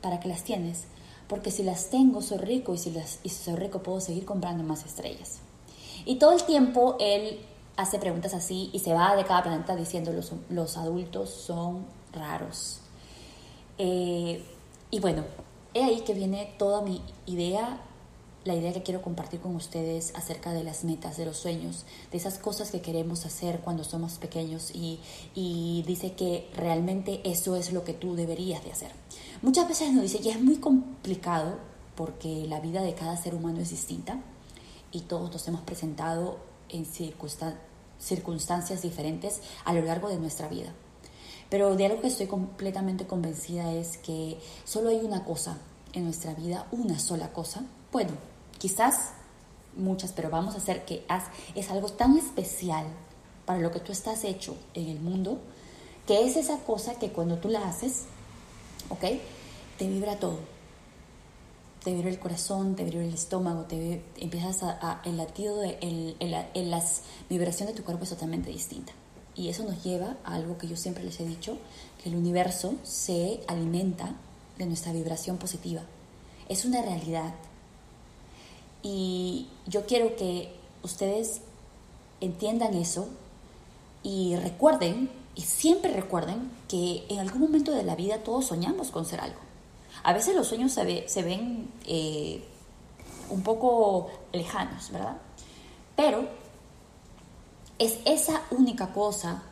¿para 0.00 0.20
qué 0.20 0.28
las 0.28 0.42
tienes? 0.42 0.84
Porque 1.28 1.50
si 1.50 1.62
las 1.62 1.90
tengo, 1.90 2.22
soy 2.22 2.38
rico 2.38 2.74
y 2.74 2.78
si, 2.78 2.90
las, 2.90 3.20
y 3.22 3.28
soy 3.28 3.54
rico 3.54 3.82
puedo 3.82 4.00
seguir 4.00 4.24
comprando 4.24 4.64
más 4.64 4.84
estrellas. 4.84 5.38
Y 6.04 6.16
todo 6.16 6.32
el 6.32 6.42
tiempo 6.44 6.96
él 6.98 7.38
hace 7.76 7.98
preguntas 7.98 8.34
así 8.34 8.70
y 8.72 8.80
se 8.80 8.92
va 8.92 9.14
de 9.14 9.24
cada 9.24 9.44
planeta 9.44 9.76
diciendo 9.76 10.12
los, 10.12 10.32
los 10.50 10.76
adultos 10.76 11.30
son 11.30 11.86
raros. 12.12 12.80
Eh, 13.78 14.44
y 14.90 14.98
bueno, 14.98 15.24
he 15.74 15.84
ahí 15.84 16.00
que 16.00 16.14
viene 16.14 16.54
toda 16.58 16.82
mi 16.82 17.02
idea 17.26 17.80
la 18.48 18.56
idea 18.56 18.72
que 18.72 18.82
quiero 18.82 19.02
compartir 19.02 19.38
con 19.40 19.54
ustedes 19.54 20.12
acerca 20.16 20.52
de 20.52 20.64
las 20.64 20.82
metas, 20.82 21.16
de 21.18 21.26
los 21.26 21.36
sueños, 21.36 21.84
de 22.10 22.16
esas 22.16 22.38
cosas 22.38 22.70
que 22.70 22.80
queremos 22.80 23.26
hacer 23.26 23.60
cuando 23.60 23.84
somos 23.84 24.18
pequeños 24.18 24.70
y, 24.74 24.98
y 25.34 25.84
dice 25.86 26.14
que 26.14 26.50
realmente 26.56 27.20
eso 27.24 27.54
es 27.56 27.72
lo 27.72 27.84
que 27.84 27.92
tú 27.92 28.16
deberías 28.16 28.64
de 28.64 28.72
hacer. 28.72 28.90
Muchas 29.42 29.68
veces 29.68 29.92
nos 29.92 30.02
dice, 30.02 30.20
y 30.22 30.30
es 30.30 30.40
muy 30.40 30.56
complicado 30.56 31.58
porque 31.94 32.46
la 32.48 32.58
vida 32.60 32.82
de 32.82 32.94
cada 32.94 33.16
ser 33.16 33.34
humano 33.34 33.60
es 33.60 33.70
distinta 33.70 34.18
y 34.90 35.02
todos 35.02 35.30
nos 35.30 35.46
hemos 35.46 35.60
presentado 35.60 36.38
en 36.70 36.86
circunstancias 36.86 38.82
diferentes 38.82 39.42
a 39.64 39.74
lo 39.74 39.82
largo 39.82 40.08
de 40.08 40.16
nuestra 40.16 40.48
vida. 40.48 40.72
Pero 41.50 41.76
de 41.76 41.86
algo 41.86 42.00
que 42.00 42.08
estoy 42.08 42.26
completamente 42.26 43.06
convencida 43.06 43.72
es 43.74 43.98
que 43.98 44.38
solo 44.64 44.88
hay 44.88 45.00
una 45.00 45.24
cosa 45.24 45.58
en 45.92 46.04
nuestra 46.04 46.34
vida, 46.34 46.66
una 46.70 46.98
sola 46.98 47.32
cosa. 47.32 47.64
Bueno, 47.92 48.10
quizás 48.58 49.12
muchas, 49.76 50.12
pero 50.12 50.30
vamos 50.30 50.54
a 50.54 50.58
hacer 50.58 50.84
que 50.84 51.04
es 51.54 51.70
algo 51.70 51.88
tan 51.88 52.16
especial 52.18 52.86
para 53.46 53.60
lo 53.60 53.70
que 53.70 53.80
tú 53.80 53.92
estás 53.92 54.24
hecho 54.24 54.56
en 54.74 54.88
el 54.88 55.00
mundo, 55.00 55.38
que 56.06 56.26
es 56.26 56.36
esa 56.36 56.58
cosa 56.58 56.96
que 56.96 57.10
cuando 57.10 57.38
tú 57.38 57.48
la 57.48 57.66
haces, 57.66 58.04
¿ok? 58.90 59.04
Te 59.78 59.88
vibra 59.88 60.18
todo. 60.18 60.38
Te 61.82 61.94
vibra 61.94 62.10
el 62.10 62.18
corazón, 62.18 62.76
te 62.76 62.84
vibra 62.84 63.04
el 63.04 63.14
estómago, 63.14 63.62
te 63.62 64.04
empiezas 64.16 64.62
a, 64.62 65.00
el 65.04 65.16
latido, 65.16 65.56
de, 65.58 65.78
el, 65.80 66.70
las 66.70 67.02
vibraciones 67.30 67.74
de 67.74 67.80
tu 67.80 67.86
cuerpo 67.86 68.04
es 68.04 68.10
totalmente 68.10 68.50
distinta. 68.50 68.92
Y 69.34 69.48
eso 69.48 69.62
nos 69.62 69.82
lleva 69.84 70.16
a 70.24 70.34
algo 70.34 70.58
que 70.58 70.66
yo 70.66 70.76
siempre 70.76 71.04
les 71.04 71.20
he 71.20 71.24
dicho, 71.24 71.56
que 72.02 72.10
el 72.10 72.16
universo 72.16 72.74
se 72.82 73.40
alimenta 73.46 74.14
de 74.58 74.66
nuestra 74.66 74.92
vibración 74.92 75.38
positiva. 75.38 75.82
Es 76.48 76.64
una 76.64 76.82
realidad. 76.82 77.32
Y 78.82 79.48
yo 79.66 79.86
quiero 79.86 80.16
que 80.16 80.52
ustedes 80.82 81.40
entiendan 82.20 82.74
eso 82.74 83.08
y 84.02 84.36
recuerden, 84.36 85.10
y 85.34 85.42
siempre 85.42 85.92
recuerden, 85.92 86.50
que 86.68 87.04
en 87.08 87.18
algún 87.18 87.40
momento 87.40 87.72
de 87.72 87.82
la 87.82 87.96
vida 87.96 88.18
todos 88.22 88.46
soñamos 88.46 88.90
con 88.90 89.04
ser 89.04 89.20
algo. 89.20 89.40
A 90.02 90.12
veces 90.12 90.34
los 90.36 90.46
sueños 90.46 90.72
se, 90.72 91.08
se 91.08 91.22
ven 91.22 91.70
eh, 91.86 92.44
un 93.30 93.42
poco 93.42 94.10
lejanos, 94.32 94.90
¿verdad? 94.90 95.16
Pero 95.96 96.28
es 97.78 97.98
esa 98.04 98.42
única 98.50 98.92
cosa 98.92 99.42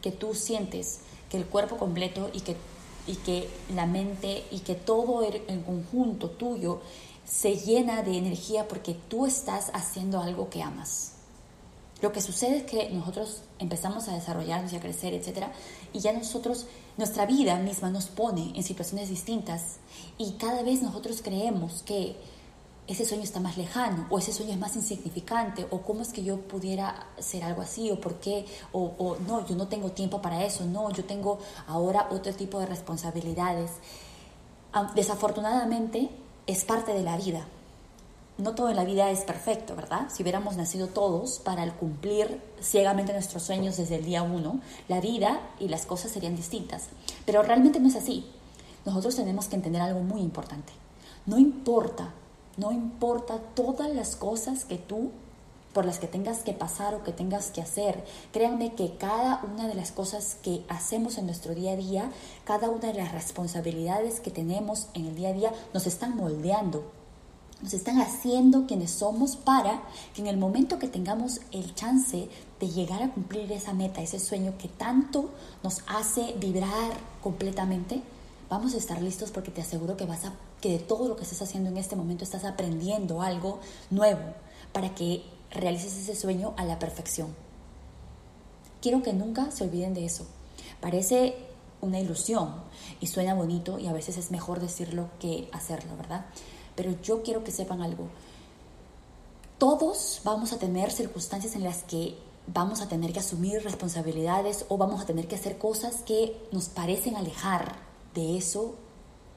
que 0.00 0.10
tú 0.10 0.34
sientes, 0.34 1.00
que 1.30 1.36
el 1.36 1.46
cuerpo 1.46 1.76
completo 1.76 2.30
y 2.32 2.40
que, 2.40 2.56
y 3.06 3.16
que 3.16 3.48
la 3.74 3.86
mente 3.86 4.44
y 4.50 4.60
que 4.60 4.74
todo 4.74 5.22
el 5.22 5.62
conjunto 5.64 6.30
tuyo 6.30 6.80
se 7.24 7.56
llena 7.56 8.02
de 8.02 8.18
energía 8.18 8.68
porque 8.68 8.94
tú 8.94 9.26
estás 9.26 9.70
haciendo 9.74 10.20
algo 10.20 10.50
que 10.50 10.62
amas. 10.62 11.12
Lo 12.02 12.10
que 12.10 12.20
sucede 12.20 12.58
es 12.58 12.62
que 12.64 12.90
nosotros 12.90 13.42
empezamos 13.60 14.08
a 14.08 14.14
desarrollarnos 14.14 14.72
y 14.72 14.76
a 14.76 14.80
crecer, 14.80 15.14
etc. 15.14 15.46
Y 15.92 16.00
ya 16.00 16.12
nosotros, 16.12 16.66
nuestra 16.96 17.26
vida 17.26 17.56
misma 17.58 17.90
nos 17.90 18.06
pone 18.06 18.52
en 18.56 18.64
situaciones 18.64 19.08
distintas 19.08 19.76
y 20.18 20.32
cada 20.32 20.62
vez 20.62 20.82
nosotros 20.82 21.22
creemos 21.22 21.84
que 21.84 22.16
ese 22.88 23.04
sueño 23.04 23.22
está 23.22 23.38
más 23.38 23.56
lejano 23.56 24.08
o 24.10 24.18
ese 24.18 24.32
sueño 24.32 24.52
es 24.52 24.58
más 24.58 24.74
insignificante 24.74 25.64
o 25.70 25.82
cómo 25.82 26.02
es 26.02 26.12
que 26.12 26.24
yo 26.24 26.40
pudiera 26.40 27.06
ser 27.20 27.44
algo 27.44 27.62
así 27.62 27.88
o 27.92 28.00
por 28.00 28.16
qué 28.16 28.46
o 28.72 29.16
no, 29.24 29.46
yo 29.46 29.54
no 29.54 29.68
tengo 29.68 29.92
tiempo 29.92 30.20
para 30.20 30.44
eso, 30.44 30.64
no, 30.64 30.90
yo 30.90 31.04
tengo 31.04 31.38
ahora 31.68 32.08
otro 32.10 32.34
tipo 32.34 32.58
de 32.58 32.66
responsabilidades. 32.66 33.70
Desafortunadamente 34.96 36.10
es 36.46 36.64
parte 36.64 36.92
de 36.92 37.02
la 37.02 37.16
vida. 37.16 37.46
No 38.38 38.54
todo 38.54 38.70
en 38.70 38.76
la 38.76 38.84
vida 38.84 39.10
es 39.10 39.20
perfecto, 39.20 39.76
¿verdad? 39.76 40.08
Si 40.12 40.22
hubiéramos 40.22 40.56
nacido 40.56 40.88
todos 40.88 41.38
para 41.38 41.70
cumplir 41.74 42.40
ciegamente 42.60 43.12
nuestros 43.12 43.42
sueños 43.42 43.76
desde 43.76 43.96
el 43.96 44.04
día 44.04 44.22
uno, 44.22 44.60
la 44.88 45.00
vida 45.00 45.40
y 45.60 45.68
las 45.68 45.86
cosas 45.86 46.10
serían 46.10 46.34
distintas. 46.34 46.88
Pero 47.26 47.42
realmente 47.42 47.78
no 47.78 47.88
es 47.88 47.96
así. 47.96 48.26
Nosotros 48.84 49.16
tenemos 49.16 49.46
que 49.46 49.56
entender 49.56 49.82
algo 49.82 50.00
muy 50.00 50.22
importante. 50.22 50.72
No 51.26 51.38
importa 51.38 52.12
no 52.56 52.70
importa 52.70 53.38
todas 53.54 53.94
las 53.94 54.16
cosas 54.16 54.64
que 54.64 54.76
tú 54.76 55.10
por 55.72 55.84
las 55.84 55.98
que 55.98 56.06
tengas 56.06 56.40
que 56.40 56.52
pasar 56.52 56.94
o 56.94 57.02
que 57.02 57.12
tengas 57.12 57.50
que 57.50 57.62
hacer. 57.62 58.04
Créanme 58.32 58.74
que 58.74 58.96
cada 58.96 59.42
una 59.44 59.68
de 59.68 59.74
las 59.74 59.92
cosas 59.92 60.36
que 60.42 60.64
hacemos 60.68 61.18
en 61.18 61.26
nuestro 61.26 61.54
día 61.54 61.72
a 61.72 61.76
día, 61.76 62.10
cada 62.44 62.70
una 62.70 62.88
de 62.88 62.94
las 62.94 63.12
responsabilidades 63.12 64.20
que 64.20 64.30
tenemos 64.30 64.88
en 64.94 65.06
el 65.06 65.14
día 65.14 65.30
a 65.30 65.32
día, 65.32 65.52
nos 65.72 65.86
están 65.86 66.16
moldeando, 66.16 66.90
nos 67.62 67.74
están 67.74 68.00
haciendo 68.00 68.66
quienes 68.66 68.90
somos 68.90 69.36
para 69.36 69.82
que 70.14 70.20
en 70.20 70.26
el 70.26 70.36
momento 70.36 70.78
que 70.78 70.88
tengamos 70.88 71.40
el 71.52 71.74
chance 71.74 72.28
de 72.60 72.68
llegar 72.68 73.02
a 73.02 73.12
cumplir 73.12 73.50
esa 73.52 73.72
meta, 73.72 74.02
ese 74.02 74.18
sueño 74.18 74.54
que 74.58 74.68
tanto 74.68 75.30
nos 75.62 75.82
hace 75.86 76.34
vibrar 76.38 76.92
completamente, 77.22 78.02
vamos 78.50 78.74
a 78.74 78.78
estar 78.78 79.00
listos 79.00 79.30
porque 79.30 79.50
te 79.50 79.62
aseguro 79.62 79.96
que 79.96 80.06
vas 80.06 80.24
a 80.24 80.32
que 80.60 80.70
de 80.70 80.78
todo 80.78 81.08
lo 81.08 81.16
que 81.16 81.24
estás 81.24 81.42
haciendo 81.42 81.70
en 81.70 81.76
este 81.76 81.96
momento 81.96 82.22
estás 82.22 82.44
aprendiendo 82.44 83.20
algo 83.20 83.58
nuevo 83.90 84.22
para 84.72 84.94
que 84.94 85.24
realices 85.52 85.96
ese 85.96 86.14
sueño 86.14 86.54
a 86.56 86.64
la 86.64 86.78
perfección. 86.78 87.34
Quiero 88.80 89.02
que 89.02 89.12
nunca 89.12 89.50
se 89.50 89.64
olviden 89.64 89.94
de 89.94 90.04
eso. 90.04 90.26
Parece 90.80 91.36
una 91.80 92.00
ilusión 92.00 92.54
y 93.00 93.06
suena 93.06 93.34
bonito 93.34 93.78
y 93.78 93.86
a 93.86 93.92
veces 93.92 94.16
es 94.16 94.30
mejor 94.30 94.60
decirlo 94.60 95.10
que 95.20 95.48
hacerlo, 95.52 95.96
¿verdad? 95.96 96.26
Pero 96.74 96.94
yo 97.02 97.22
quiero 97.22 97.44
que 97.44 97.50
sepan 97.50 97.82
algo. 97.82 98.08
Todos 99.58 100.20
vamos 100.24 100.52
a 100.52 100.58
tener 100.58 100.90
circunstancias 100.90 101.54
en 101.54 101.64
las 101.64 101.82
que 101.84 102.16
vamos 102.46 102.80
a 102.80 102.88
tener 102.88 103.12
que 103.12 103.20
asumir 103.20 103.62
responsabilidades 103.62 104.64
o 104.68 104.76
vamos 104.76 105.00
a 105.00 105.06
tener 105.06 105.28
que 105.28 105.36
hacer 105.36 105.58
cosas 105.58 106.02
que 106.02 106.36
nos 106.50 106.68
parecen 106.68 107.16
alejar 107.16 107.76
de 108.14 108.36
eso 108.36 108.74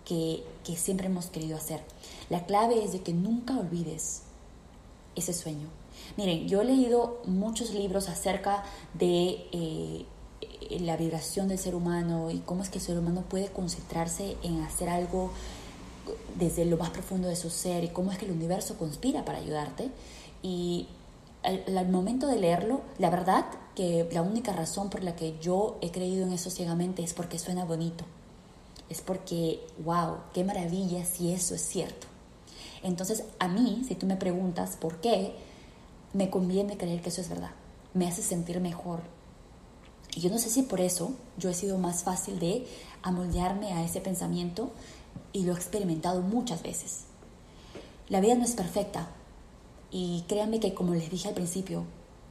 que, 0.06 0.44
siempre 0.76 1.08
hemos 1.08 1.28
querido 1.28 1.58
hacer. 1.58 1.82
La 2.30 2.46
clave 2.46 2.84
es 2.84 2.92
de 2.92 3.02
que 3.02 3.14
nunca 3.14 3.58
olvides 3.58 4.22
ese 5.16 5.34
sueño. 5.34 5.68
Miren, 6.18 6.48
yo 6.48 6.62
he 6.62 6.66
leído 6.66 7.22
muchos 7.26 7.74
libros 7.74 8.10
acerca 8.10 8.64
de 8.94 9.48
eh, 9.52 10.06
la 10.80 10.98
vibración 10.98 11.48
del 11.48 11.60
ser 11.60 11.76
humano 11.76 12.32
y 12.32 12.40
cómo 12.40 12.64
es 12.64 12.70
que 12.70 12.80
el 12.80 12.84
ser 12.84 12.98
humano 12.98 13.24
puede 13.28 13.48
concentrarse 13.48 14.38
en 14.44 14.62
hacer 14.62 14.90
algo 14.90 15.32
desde 16.38 16.66
lo 16.66 16.78
más 16.78 16.92
profundo 16.92 17.28
de 17.28 17.36
su 17.36 17.50
ser 17.50 17.84
y 17.84 17.90
cómo 17.90 18.12
es 18.12 18.18
que 18.18 18.26
el 18.26 18.32
universo 18.32 18.78
conspira 18.78 19.26
para 19.26 19.40
ayudarte. 19.40 19.90
Y 20.44 20.88
al, 21.44 21.64
al, 21.78 21.90
momento 21.90 22.28
de 22.28 22.38
leerlo, 22.38 22.82
la 22.98 23.10
verdad 23.10 23.46
que 23.76 24.08
la 24.12 24.22
única 24.22 24.54
razón 24.54 24.90
por 24.90 25.04
la 25.04 25.16
que 25.16 25.38
yo 25.40 25.78
he 25.82 25.92
creído 25.92 26.26
en 26.26 26.34
eso 26.34 26.50
ciegamente 26.50 27.04
es 27.04 27.14
porque 27.14 27.40
suena 27.40 27.66
bonito 27.66 28.06
es 28.90 29.02
porque, 29.02 29.66
wow, 29.84 30.18
qué 30.34 30.44
maravilla 30.44 31.06
si 31.06 31.32
eso 31.32 31.56
es 31.56 31.62
cierto. 31.62 32.08
Entonces, 32.84 33.24
a 33.40 33.48
mí, 33.48 33.84
si 33.88 33.96
tú 33.96 34.06
me 34.06 34.16
preguntas 34.16 34.78
por 34.80 35.02
qué, 35.02 35.36
me 36.16 36.30
conviene 36.30 36.78
creer 36.78 37.02
que 37.02 37.10
eso 37.10 37.20
es 37.20 37.28
verdad. 37.28 37.52
Me 37.94 38.08
hace 38.08 38.22
sentir 38.22 38.62
mejor. 38.62 39.02
Y 40.16 40.22
yo 40.22 40.30
no 40.30 40.38
sé 40.38 40.50
si 40.50 40.62
por 40.62 40.80
eso 40.80 41.12
yo 41.38 41.50
he 41.50 41.54
sido 41.54 41.78
más 41.78 42.04
fácil 42.04 42.40
de 42.40 42.66
amoldearme 43.02 43.74
a 43.74 43.84
ese 43.84 44.00
pensamiento 44.00 44.72
y 45.34 45.44
lo 45.44 45.52
he 45.52 45.56
experimentado 45.58 46.22
muchas 46.22 46.64
veces. 46.64 47.02
La 48.08 48.22
vida 48.22 48.36
no 48.36 48.46
es 48.46 48.54
perfecta. 48.54 49.10
Y 49.92 50.24
créanme 50.30 50.62
que, 50.62 50.74
como 50.74 50.94
les 50.94 51.12
dije 51.12 51.28
al 51.28 51.34
principio, 51.34 51.84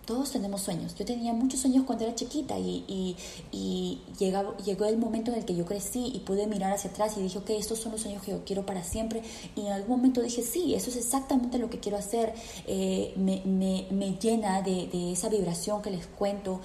todos 0.07 0.31
tenemos 0.31 0.63
sueños. 0.63 0.95
Yo 0.95 1.05
tenía 1.05 1.33
muchos 1.33 1.61
sueños 1.61 1.85
cuando 1.85 2.05
era 2.05 2.15
chiquita 2.15 2.59
y, 2.59 3.17
y, 3.53 4.01
llegó 4.19 4.85
el 4.85 4.99
momento 4.99 5.31
en 5.31 5.39
el 5.39 5.45
que 5.45 5.55
yo 5.55 5.65
crecí 5.65 6.13
y 6.15 6.21
pude 6.21 6.47
mirar 6.47 6.73
hacia 6.73 6.91
atrás 6.91 7.17
y 7.17 7.23
dije, 7.23 7.39
ok, 7.39 7.51
estos 7.51 7.79
son 7.79 7.93
los 7.93 8.03
sueños 8.03 8.23
que 8.23 8.33
yo 8.33 8.45
quiero 8.45 8.67
para 8.67 8.85
siempre. 8.85 9.23
Y 9.57 9.63
en 9.63 9.73
algún 9.73 9.97
momento 9.97 10.23
dije, 10.23 10.43
sí, 10.43 10.75
eso 10.75 10.91
es 10.91 10.97
exactamente 10.97 11.59
lo 11.59 11.71
que 11.71 11.81
quiero 11.81 11.99
hacer. 11.99 12.35
Eh, 12.67 13.13
me, 13.17 13.43
me, 13.45 13.87
me, 13.91 14.17
llena 14.19 14.63
de, 14.63 14.89
de, 14.89 15.13
esa 15.13 15.29
vibración 15.29 15.83
que 15.83 15.91
les 15.91 16.07
cuento. 16.07 16.61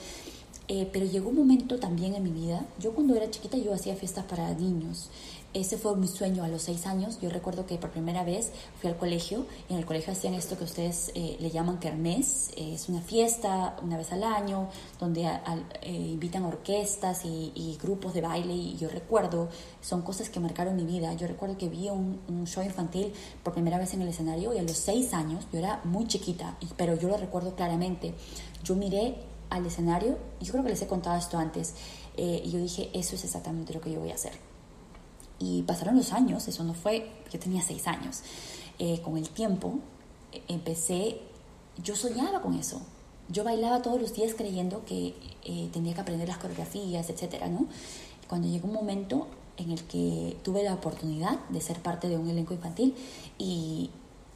Eh, 0.68 0.88
pero 0.94 1.06
llegó 1.08 1.30
un 1.30 1.36
momento 1.36 1.80
también 1.80 2.14
en 2.14 2.22
mi 2.22 2.30
vida, 2.30 2.64
yo 2.80 2.94
cuando 2.94 3.16
era 3.16 3.28
chiquita 3.32 3.58
yo 3.58 3.74
hacía 3.74 3.96
fiestas 3.96 4.26
para 4.26 4.54
niños 4.54 5.10
ese 5.54 5.78
fue 5.78 5.96
mi 5.96 6.08
sueño 6.08 6.44
a 6.44 6.48
los 6.48 6.62
seis 6.62 6.86
años. 6.86 7.20
Yo 7.20 7.30
recuerdo 7.30 7.66
que 7.66 7.78
por 7.78 7.90
primera 7.90 8.24
vez 8.24 8.52
fui 8.80 8.90
al 8.90 8.98
colegio 8.98 9.48
y 9.68 9.74
en 9.74 9.80
el 9.80 9.86
colegio 9.86 10.14
hacían 10.14 10.36
esto 10.36 10.58
que 10.58 10.64
ustedes 10.64 11.12
eh, 11.16 11.38
le 11.40 11.50
llaman 11.50 11.80
kermés. 11.80 12.52
es 12.56 12.88
una 12.88 13.02
fiesta 13.02 13.76
una 13.82 13.98
vez 13.98 14.12
al 14.12 14.24
año 14.24 14.70
donde 15.00 15.26
eh, 15.82 15.92
invitan 15.92 16.44
orquestas 16.44 17.26
y, 17.26 17.78
grupos 17.82 18.14
de 18.14 18.22
baile. 18.22 18.54
Y 18.54 18.78
yo 18.78 18.90
recuerdo, 18.90 19.50
son 19.82 20.04
cosas 20.04 20.30
que 20.30 20.40
marcaron 20.40 20.76
mi 20.76 20.86
vida. 20.86 21.14
Yo 21.14 21.28
recuerdo 21.28 21.58
que 21.58 21.68
vi 21.70 21.90
un, 21.90 22.20
show 22.46 22.64
infantil 22.64 23.12
por 23.44 23.54
primera 23.54 23.78
vez 23.78 23.94
en 23.94 24.02
el 24.02 24.10
escenario 24.10 24.54
y 24.54 24.60
a 24.60 24.64
los 24.64 24.78
seis 24.78 25.14
años, 25.14 25.48
yo 25.52 25.60
era 25.60 25.82
muy 25.84 26.08
chiquita, 26.08 26.58
pero 26.78 26.96
yo 26.96 27.10
lo 27.10 27.18
recuerdo 27.18 27.56
claramente. 27.56 28.14
Yo 28.64 28.76
miré 28.76 29.16
al 29.50 29.66
escenario, 29.66 30.18
y 30.40 30.46
yo 30.46 30.52
creo 30.52 30.64
que 30.64 30.70
les 30.70 30.82
he 30.82 30.88
contado 30.88 31.18
esto 31.18 31.38
antes, 31.38 31.74
eh, 32.18 32.42
y 32.46 32.52
yo 32.52 32.60
dije, 32.60 32.92
eso 32.94 33.16
es 33.16 33.24
exactamente 33.24 33.74
lo 33.74 33.82
que 33.82 33.92
yo 33.92 34.00
voy 34.00 34.12
a 34.12 34.16
hacer 34.16 34.49
y 35.40 35.64
pasaron 35.64 35.96
los 35.98 36.12
años, 36.14 36.48
eso 36.48 36.64
no 36.64 36.74
fue, 36.74 37.10
yo 37.32 37.40
tenía 37.40 37.62
seis 37.64 37.88
años. 37.88 38.22
eh, 38.80 39.02
con 39.02 39.18
el 39.18 39.30
tiempo, 39.30 39.80
empecé, 40.48 41.20
yo 41.84 41.96
soñaba 41.96 42.42
con 42.42 42.56
eso. 42.56 42.82
Yo 43.28 43.44
bailaba 43.44 43.82
todos 43.82 44.02
los 44.02 44.14
días 44.14 44.34
creyendo 44.36 44.86
que 44.86 45.14
eh, 45.44 45.70
tenía 45.72 45.94
que 45.94 46.02
aprender 46.02 46.28
las 46.28 46.38
coreografías, 46.38 47.10
etcétera, 47.10 47.48
¿no? 47.48 47.68
Cuando 48.28 48.48
llegó 48.48 48.68
un 48.68 48.74
momento 48.74 49.28
en 49.58 49.72
el 49.72 49.84
que 49.84 50.38
tuve 50.44 50.64
la 50.64 50.74
oportunidad 50.74 51.38
de 51.50 51.62
ser 51.62 51.80
parte 51.82 52.08
de 52.08 52.18
un 52.18 52.30
elenco 52.30 52.54
infantil 52.54 52.96
y, 53.38 53.92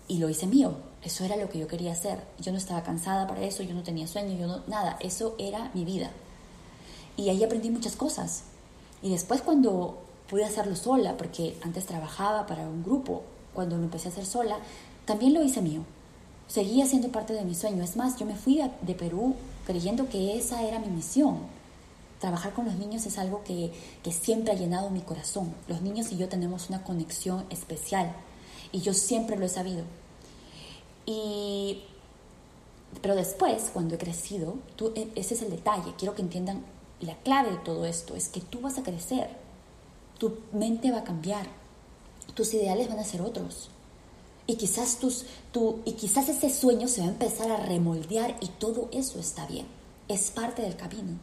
y 0.07 0.17
lo 0.19 0.29
hice 0.29 0.45
mío. 0.45 0.73
Eso 1.01 1.23
era 1.23 1.37
lo 1.37 1.49
que 1.49 1.59
yo 1.59 1.67
quería 1.67 1.93
hacer. 1.93 2.23
Yo 2.39 2.51
no 2.51 2.57
estaba 2.57 2.83
cansada 2.83 3.25
para 3.27 3.41
eso, 3.41 3.63
yo 3.63 3.73
no 3.73 3.83
tenía 3.83 4.07
sueño, 4.07 4.37
yo 4.37 4.47
no, 4.47 4.61
nada. 4.67 4.97
Eso 4.99 5.35
era 5.39 5.71
mi 5.73 5.85
vida. 5.85 6.11
Y 7.17 7.29
ahí 7.29 7.43
aprendí 7.43 7.69
muchas 7.69 7.95
cosas. 7.95 8.43
Y 9.01 9.09
después 9.09 9.41
cuando 9.41 10.01
pude 10.33 10.45
hacerlo 10.45 10.75
sola, 10.75 11.15
porque 11.15 11.55
antes 11.61 11.85
trabajaba 11.85 12.47
para 12.47 12.67
un 12.67 12.83
grupo, 12.83 13.21
cuando 13.53 13.77
lo 13.77 13.83
empecé 13.83 14.07
a 14.07 14.11
hacer 14.11 14.25
sola, 14.25 14.57
también 15.05 15.31
lo 15.35 15.43
hice 15.43 15.61
mío. 15.61 15.81
Seguía 16.47 16.87
siendo 16.87 17.09
parte 17.09 17.33
de 17.33 17.45
mi 17.45 17.53
sueño. 17.53 17.83
Es 17.83 17.95
más, 17.97 18.17
yo 18.17 18.25
me 18.25 18.33
fui 18.33 18.59
de 18.81 18.95
Perú 18.95 19.35
creyendo 19.67 20.09
que 20.09 20.35
esa 20.35 20.63
era 20.63 20.79
mi 20.79 20.87
misión. 20.87 21.37
Trabajar 22.19 22.53
con 22.53 22.65
los 22.65 22.73
niños 22.77 23.05
es 23.05 23.19
algo 23.19 23.43
que, 23.43 23.71
que 24.01 24.11
siempre 24.11 24.51
ha 24.51 24.55
llenado 24.55 24.89
mi 24.89 25.01
corazón. 25.01 25.53
Los 25.67 25.83
niños 25.83 26.11
y 26.11 26.17
yo 26.17 26.27
tenemos 26.27 26.67
una 26.67 26.83
conexión 26.83 27.45
especial 27.51 28.11
y 28.71 28.81
yo 28.81 28.95
siempre 28.95 29.37
lo 29.37 29.45
he 29.45 29.49
sabido. 29.49 29.83
Y, 31.05 31.83
pero 33.03 33.13
después, 33.13 33.69
cuando 33.71 33.93
he 33.93 33.97
crecido, 33.99 34.55
tú, 34.77 34.93
e, 34.95 35.09
ese 35.13 35.35
es 35.35 35.43
el 35.43 35.51
detalle, 35.51 35.93
quiero 35.95 36.15
que 36.15 36.23
entiendan 36.23 36.65
la 37.01 37.13
clave 37.17 37.51
de 37.51 37.57
todo 37.57 37.85
esto, 37.85 38.15
es 38.15 38.29
que 38.29 38.41
tú 38.41 38.61
vas 38.61 38.79
a 38.79 38.83
crecer, 38.83 39.42
tu 40.17 40.37
mente 40.51 40.91
va 40.91 40.99
a 40.99 41.03
cambiar, 41.03 41.47
tus 42.33 42.53
ideales 42.53 42.89
van 42.89 42.99
a 42.99 43.03
ser 43.03 43.21
otros. 43.21 43.69
Y 44.45 44.55
quizás, 44.55 44.97
tus, 44.97 45.25
tú, 45.51 45.79
y 45.85 45.93
quizás 45.93 46.27
ese 46.27 46.49
sueño 46.49 46.87
se 46.87 47.01
va 47.01 47.07
a 47.07 47.11
empezar 47.11 47.49
a 47.51 47.65
remoldear 47.65 48.35
y 48.41 48.47
todo 48.47 48.89
eso 48.91 49.19
está 49.19 49.45
bien, 49.45 49.65
es 50.07 50.31
parte 50.31 50.61
del 50.61 50.75
camino. 50.75 51.17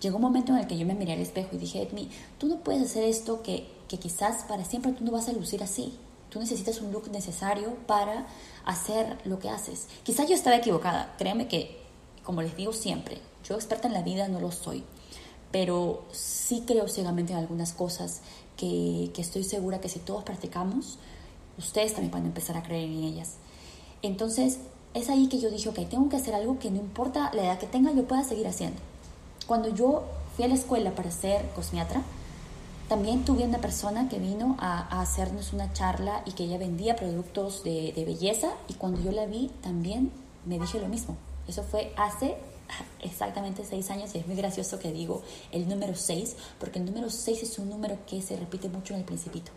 Llegó 0.00 0.16
un 0.16 0.22
momento 0.22 0.52
en 0.52 0.58
el 0.58 0.66
que 0.66 0.78
yo 0.78 0.86
me 0.86 0.94
miré 0.94 1.12
al 1.12 1.20
espejo 1.20 1.50
y 1.52 1.58
dije, 1.58 1.82
Edmi, 1.82 2.08
tú 2.38 2.46
no 2.46 2.58
puedes 2.58 2.82
hacer 2.82 3.04
esto 3.04 3.42
que, 3.42 3.66
que 3.88 3.98
quizás 3.98 4.44
para 4.44 4.64
siempre 4.64 4.92
tú 4.92 5.04
no 5.04 5.12
vas 5.12 5.28
a 5.28 5.32
lucir 5.32 5.62
así. 5.62 5.92
Tú 6.30 6.40
necesitas 6.40 6.80
un 6.80 6.92
look 6.92 7.10
necesario 7.10 7.76
para 7.86 8.26
hacer 8.64 9.18
lo 9.24 9.38
que 9.38 9.50
haces. 9.50 9.88
Quizás 10.02 10.28
yo 10.28 10.34
estaba 10.34 10.56
equivocada. 10.56 11.14
Créanme 11.18 11.46
que, 11.46 11.78
como 12.24 12.42
les 12.42 12.56
digo 12.56 12.72
siempre, 12.72 13.18
yo 13.44 13.54
experta 13.54 13.86
en 13.86 13.94
la 13.94 14.02
vida 14.02 14.28
no 14.28 14.40
lo 14.40 14.50
soy. 14.50 14.82
Pero 15.52 16.02
sí 16.12 16.64
creo 16.66 16.88
ciegamente 16.88 17.32
en 17.32 17.38
algunas 17.38 17.72
cosas 17.72 18.22
que, 18.56 19.10
que 19.14 19.22
estoy 19.22 19.44
segura 19.44 19.80
que 19.80 19.88
si 19.88 20.00
todos 20.00 20.24
practicamos, 20.24 20.98
ustedes 21.58 21.92
también 21.92 22.10
van 22.10 22.24
a 22.24 22.26
empezar 22.26 22.56
a 22.56 22.62
creer 22.62 22.88
en 22.88 23.04
ellas. 23.04 23.34
Entonces, 24.02 24.58
es 24.94 25.08
ahí 25.08 25.28
que 25.28 25.38
yo 25.38 25.50
dije, 25.50 25.68
ok, 25.68 25.88
tengo 25.88 26.08
que 26.08 26.16
hacer 26.16 26.34
algo 26.34 26.58
que 26.58 26.70
no 26.70 26.78
importa 26.78 27.30
la 27.34 27.44
edad 27.44 27.58
que 27.58 27.66
tenga, 27.66 27.92
yo 27.92 28.04
pueda 28.04 28.24
seguir 28.24 28.46
haciendo. 28.46 28.80
Cuando 29.46 29.68
yo 29.74 30.04
fui 30.34 30.44
a 30.44 30.48
la 30.48 30.54
escuela 30.54 30.94
para 30.94 31.10
ser 31.10 31.48
cosmiatra, 31.54 32.02
también 32.88 33.24
tuve 33.24 33.44
una 33.44 33.58
persona 33.58 34.08
que 34.08 34.18
vino 34.18 34.56
a, 34.58 35.00
hacernos 35.00 35.52
una 35.52 35.72
charla 35.72 36.22
y 36.26 36.32
que 36.32 36.44
ella 36.44 36.58
vendía 36.58 36.94
productos 36.96 37.64
de, 37.64 37.92
belleza 38.04 38.50
y 38.68 38.74
cuando 38.74 39.00
yo 39.00 39.12
la 39.12 39.24
vi 39.26 39.50
también 39.62 40.12
me 40.44 40.58
dije 40.58 40.78
lo 40.78 40.88
mismo. 40.88 41.16
Eso 41.48 41.62
fue 41.62 41.92
hace 41.96 42.36
exactamente 43.00 43.64
seis 43.64 43.90
años 43.90 44.14
y 44.14 44.18
es 44.18 44.26
muy 44.26 44.36
gracioso 44.36 44.78
que 44.78 44.92
digo 44.92 45.22
el 45.50 45.68
número 45.68 45.94
seis 45.94 46.36
porque 46.58 46.78
el 46.78 46.84
número 46.84 47.10
seis 47.10 47.42
es 47.42 47.58
un 47.58 47.68
número 47.68 47.98
que 48.06 48.22
se 48.22 48.36
repite 48.36 48.68
mucho 48.68 48.94
en 48.94 49.00
el 49.00 49.06
principito. 49.06 49.52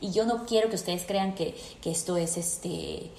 Y 0.00 0.10
yo 0.12 0.24
no 0.24 0.46
quiero 0.46 0.68
que 0.68 0.76
ustedes 0.76 1.04
crean 1.06 1.34
que, 1.34 1.54
que 1.80 1.90
esto 1.90 2.16
es 2.16 2.36
este, 2.36 3.10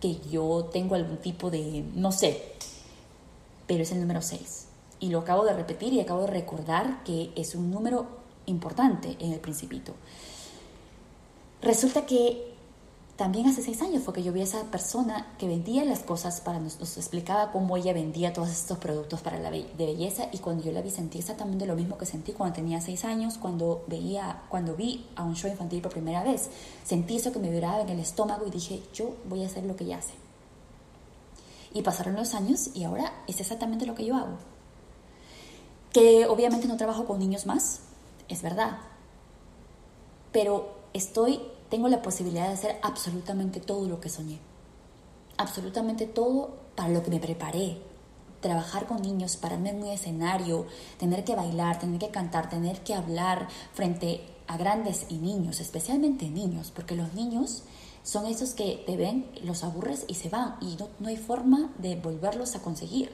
que 0.00 0.18
yo 0.30 0.68
tengo 0.72 0.94
algún 0.94 1.18
tipo 1.18 1.50
de, 1.50 1.84
no 1.94 2.12
sé, 2.12 2.42
pero 3.66 3.82
es 3.82 3.92
el 3.92 4.00
número 4.00 4.22
seis. 4.22 4.68
Y 4.98 5.10
lo 5.10 5.20
acabo 5.20 5.44
de 5.44 5.52
repetir 5.52 5.92
y 5.92 6.00
acabo 6.00 6.22
de 6.22 6.28
recordar 6.28 7.04
que 7.04 7.30
es 7.36 7.54
un 7.54 7.70
número 7.70 8.06
importante 8.46 9.16
en 9.20 9.32
el 9.32 9.40
principito. 9.40 9.94
Resulta 11.60 12.06
que 12.06 12.55
también 13.16 13.46
hace 13.46 13.62
seis 13.62 13.80
años 13.82 14.02
fue 14.02 14.12
que 14.12 14.22
yo 14.22 14.32
vi 14.32 14.40
a 14.42 14.44
esa 14.44 14.64
persona 14.64 15.34
que 15.38 15.48
vendía 15.48 15.84
las 15.84 16.00
cosas 16.00 16.40
para 16.40 16.58
nos, 16.58 16.78
nos 16.78 16.96
explicaba 16.98 17.50
cómo 17.50 17.76
ella 17.76 17.92
vendía 17.92 18.32
todos 18.32 18.50
estos 18.50 18.78
productos 18.78 19.20
para 19.20 19.38
la 19.38 19.50
de 19.50 19.66
belleza. 19.76 20.28
Y 20.32 20.38
cuando 20.38 20.62
yo 20.64 20.72
la 20.72 20.82
vi 20.82 20.90
sentí 20.90 21.18
exactamente 21.18 21.66
lo 21.66 21.76
mismo 21.76 21.96
que 21.96 22.06
sentí 22.06 22.32
cuando 22.32 22.56
tenía 22.56 22.80
seis 22.80 23.04
años 23.04 23.38
cuando 23.38 23.84
veía 23.86 24.42
cuando 24.48 24.76
vi 24.76 25.06
a 25.16 25.24
un 25.24 25.34
show 25.34 25.50
infantil 25.50 25.80
por 25.80 25.92
primera 25.92 26.22
vez. 26.22 26.50
Sentí 26.84 27.16
eso 27.16 27.32
que 27.32 27.38
me 27.38 27.50
vibraba 27.50 27.80
en 27.80 27.88
el 27.88 28.00
estómago 28.00 28.46
y 28.46 28.50
dije 28.50 28.82
yo 28.92 29.16
voy 29.28 29.42
a 29.42 29.46
hacer 29.46 29.64
lo 29.64 29.76
que 29.76 29.84
ella 29.84 29.98
hace 29.98 30.14
y 31.76 31.82
pasaron 31.82 32.16
los 32.16 32.32
años 32.32 32.70
y 32.74 32.84
ahora 32.84 33.12
es 33.26 33.38
exactamente 33.38 33.84
lo 33.84 33.94
que 33.94 34.06
yo 34.06 34.16
hago. 34.16 34.38
Que 35.92 36.26
obviamente 36.26 36.68
no 36.68 36.76
trabajo 36.78 37.04
con 37.04 37.18
niños 37.18 37.44
más 37.44 37.80
es 38.28 38.42
verdad. 38.42 38.78
Pero 40.32 40.74
estoy, 40.92 41.40
tengo 41.68 41.88
la 41.88 42.02
posibilidad 42.02 42.46
de 42.46 42.54
hacer 42.54 42.78
absolutamente 42.82 43.60
todo 43.60 43.88
lo 43.88 44.00
que 44.00 44.08
soñé. 44.08 44.38
Absolutamente 45.36 46.06
todo 46.06 46.54
para 46.74 46.88
lo 46.88 47.02
que 47.02 47.10
me 47.10 47.20
preparé. 47.20 47.78
Trabajar 48.40 48.86
con 48.86 49.02
niños, 49.02 49.36
pararme 49.36 49.70
en 49.70 49.82
un 49.82 49.88
escenario, 49.88 50.66
tener 50.98 51.24
que 51.24 51.34
bailar, 51.34 51.78
tener 51.78 51.98
que 51.98 52.10
cantar, 52.10 52.48
tener 52.48 52.80
que 52.80 52.94
hablar 52.94 53.48
frente 53.72 54.20
a 54.46 54.56
grandes 54.56 55.06
y 55.08 55.16
niños, 55.16 55.60
especialmente 55.60 56.28
niños, 56.28 56.72
porque 56.74 56.94
los 56.94 57.14
niños 57.14 57.64
son 58.04 58.26
esos 58.26 58.50
que 58.50 58.84
te 58.86 58.96
ven, 58.96 59.26
los 59.42 59.64
aburres 59.64 60.04
y 60.06 60.14
se 60.14 60.28
van 60.28 60.56
y 60.60 60.76
no, 60.76 60.88
no 61.00 61.08
hay 61.08 61.16
forma 61.16 61.72
de 61.78 61.96
volverlos 61.96 62.54
a 62.54 62.62
conseguir. 62.62 63.10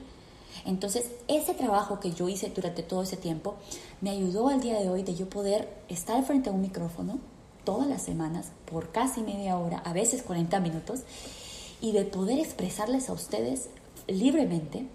Entonces, 0.66 1.10
ese 1.28 1.54
trabajo 1.54 1.98
que 1.98 2.12
yo 2.12 2.28
hice 2.28 2.50
durante 2.50 2.82
todo 2.82 3.02
ese 3.02 3.16
tiempo 3.16 3.54
me 4.02 4.10
ayudó 4.10 4.48
al 4.48 4.60
día 4.60 4.78
de 4.78 4.90
hoy 4.90 5.02
de 5.02 5.14
yo 5.14 5.30
poder 5.30 5.82
estar 5.88 6.22
frente 6.24 6.50
a 6.50 6.52
un 6.52 6.60
micrófono 6.60 7.18
todas 7.64 7.88
las 7.88 8.02
semanas 8.02 8.52
por 8.70 8.90
casi 8.90 9.22
media 9.22 9.58
hora, 9.58 9.78
a 9.78 9.92
veces 9.92 10.22
40 10.22 10.60
minutos, 10.60 11.00
y 11.80 11.92
de 11.92 12.04
poder 12.04 12.38
expresarles 12.38 13.08
a 13.08 13.12
ustedes 13.12 13.68
libremente 14.06 14.86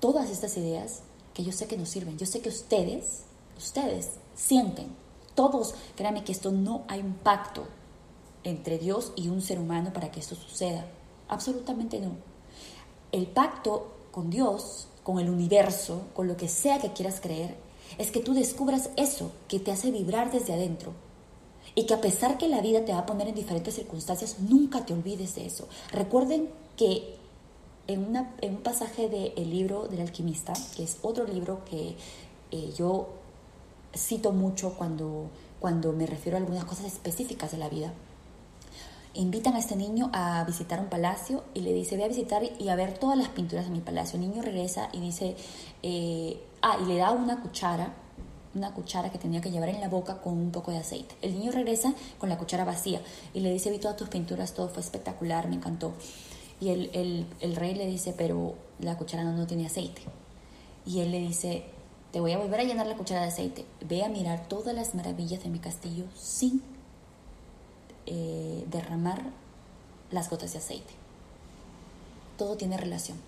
todas 0.00 0.30
estas 0.30 0.56
ideas 0.56 1.02
que 1.34 1.44
yo 1.44 1.52
sé 1.52 1.66
que 1.66 1.76
nos 1.76 1.88
sirven. 1.88 2.18
Yo 2.18 2.26
sé 2.26 2.40
que 2.40 2.48
ustedes, 2.48 3.22
ustedes 3.58 4.12
sienten, 4.34 4.88
todos, 5.34 5.74
créanme 5.96 6.24
que 6.24 6.32
esto 6.32 6.50
no 6.50 6.82
hay 6.88 7.00
un 7.00 7.14
pacto 7.14 7.66
entre 8.44 8.78
Dios 8.78 9.12
y 9.16 9.28
un 9.28 9.42
ser 9.42 9.58
humano 9.58 9.92
para 9.92 10.10
que 10.10 10.20
esto 10.20 10.34
suceda. 10.34 10.86
Absolutamente 11.28 12.00
no. 12.00 12.12
El 13.12 13.26
pacto 13.26 13.92
con 14.10 14.30
Dios, 14.30 14.88
con 15.02 15.18
el 15.18 15.30
universo, 15.30 16.02
con 16.14 16.26
lo 16.26 16.36
que 16.36 16.48
sea 16.48 16.78
que 16.78 16.92
quieras 16.92 17.20
creer, 17.20 17.56
es 17.98 18.10
que 18.10 18.20
tú 18.20 18.34
descubras 18.34 18.90
eso 18.96 19.32
que 19.48 19.60
te 19.60 19.72
hace 19.72 19.90
vibrar 19.90 20.30
desde 20.30 20.54
adentro. 20.54 20.92
Y 21.74 21.86
que 21.86 21.94
a 21.94 22.00
pesar 22.00 22.38
que 22.38 22.48
la 22.48 22.60
vida 22.60 22.84
te 22.84 22.92
va 22.92 23.00
a 23.00 23.06
poner 23.06 23.28
en 23.28 23.34
diferentes 23.34 23.74
circunstancias, 23.74 24.36
nunca 24.40 24.84
te 24.84 24.92
olvides 24.92 25.34
de 25.36 25.46
eso. 25.46 25.68
Recuerden 25.92 26.50
que 26.76 27.16
en, 27.86 28.06
una, 28.06 28.34
en 28.40 28.56
un 28.56 28.62
pasaje 28.62 29.08
del 29.08 29.50
libro 29.50 29.86
del 29.88 30.00
alquimista, 30.00 30.52
que 30.76 30.82
es 30.82 30.98
otro 31.02 31.24
libro 31.26 31.64
que 31.64 31.96
eh, 32.50 32.72
yo 32.76 33.08
cito 33.96 34.32
mucho 34.32 34.74
cuando, 34.74 35.30
cuando 35.58 35.92
me 35.92 36.06
refiero 36.06 36.36
a 36.36 36.40
algunas 36.40 36.64
cosas 36.64 36.86
específicas 36.86 37.50
de 37.52 37.58
la 37.58 37.68
vida, 37.68 37.92
invitan 39.14 39.54
a 39.54 39.58
este 39.58 39.76
niño 39.76 40.10
a 40.12 40.44
visitar 40.44 40.78
un 40.80 40.86
palacio 40.86 41.42
y 41.54 41.60
le 41.60 41.72
dice, 41.72 41.96
ve 41.96 42.04
a 42.04 42.08
visitar 42.08 42.42
y 42.58 42.68
a 42.68 42.76
ver 42.76 42.98
todas 42.98 43.18
las 43.18 43.28
pinturas 43.28 43.64
de 43.64 43.72
mi 43.72 43.80
palacio. 43.80 44.18
El 44.18 44.28
niño 44.28 44.42
regresa 44.42 44.88
y 44.92 45.00
dice, 45.00 45.36
eh, 45.82 46.40
ah, 46.62 46.78
y 46.80 46.86
le 46.86 46.96
da 46.96 47.10
una 47.10 47.40
cuchara, 47.42 47.94
una 48.54 48.74
cuchara 48.74 49.10
que 49.10 49.18
tenía 49.18 49.40
que 49.40 49.50
llevar 49.50 49.68
en 49.68 49.80
la 49.80 49.88
boca 49.88 50.20
con 50.20 50.34
un 50.34 50.50
poco 50.50 50.70
de 50.70 50.78
aceite. 50.78 51.14
El 51.22 51.38
niño 51.38 51.52
regresa 51.52 51.94
con 52.18 52.28
la 52.28 52.38
cuchara 52.38 52.64
vacía 52.64 53.00
y 53.32 53.40
le 53.40 53.52
dice, 53.52 53.70
vi 53.70 53.78
todas 53.78 53.96
tus 53.96 54.08
pinturas, 54.08 54.54
todo 54.54 54.68
fue 54.68 54.82
espectacular, 54.82 55.48
me 55.48 55.56
encantó. 55.56 55.92
Y 56.60 56.70
el, 56.70 57.26
el, 57.40 57.56
rey 57.56 57.74
le 57.74 57.86
dice, 57.86 58.14
pero 58.16 58.54
la 58.80 58.96
cuchara 58.96 59.24
no, 59.24 59.32
no 59.32 59.46
tiene 59.46 59.66
aceite. 59.66 60.02
Y 60.84 61.00
él 61.00 61.10
le 61.10 61.20
dice, 61.20 61.64
te 62.12 62.20
voy 62.20 62.32
a 62.32 62.38
volver 62.38 62.60
a 62.60 62.64
llenar 62.64 62.86
la 62.86 62.96
cuchara 62.96 63.22
de 63.22 63.28
aceite. 63.28 63.64
Ve 63.88 64.04
a 64.04 64.08
mirar 64.08 64.48
todas 64.48 64.74
las 64.74 64.94
maravillas 64.94 65.42
de 65.42 65.48
mi 65.48 65.58
castillo 65.58 66.04
sin 66.14 66.62
eh, 68.06 68.64
derramar 68.68 69.22
las 70.10 70.28
gotas 70.28 70.52
de 70.52 70.58
aceite. 70.58 70.92
Todo 72.36 72.56
tiene 72.56 72.76
relación. 72.76 73.18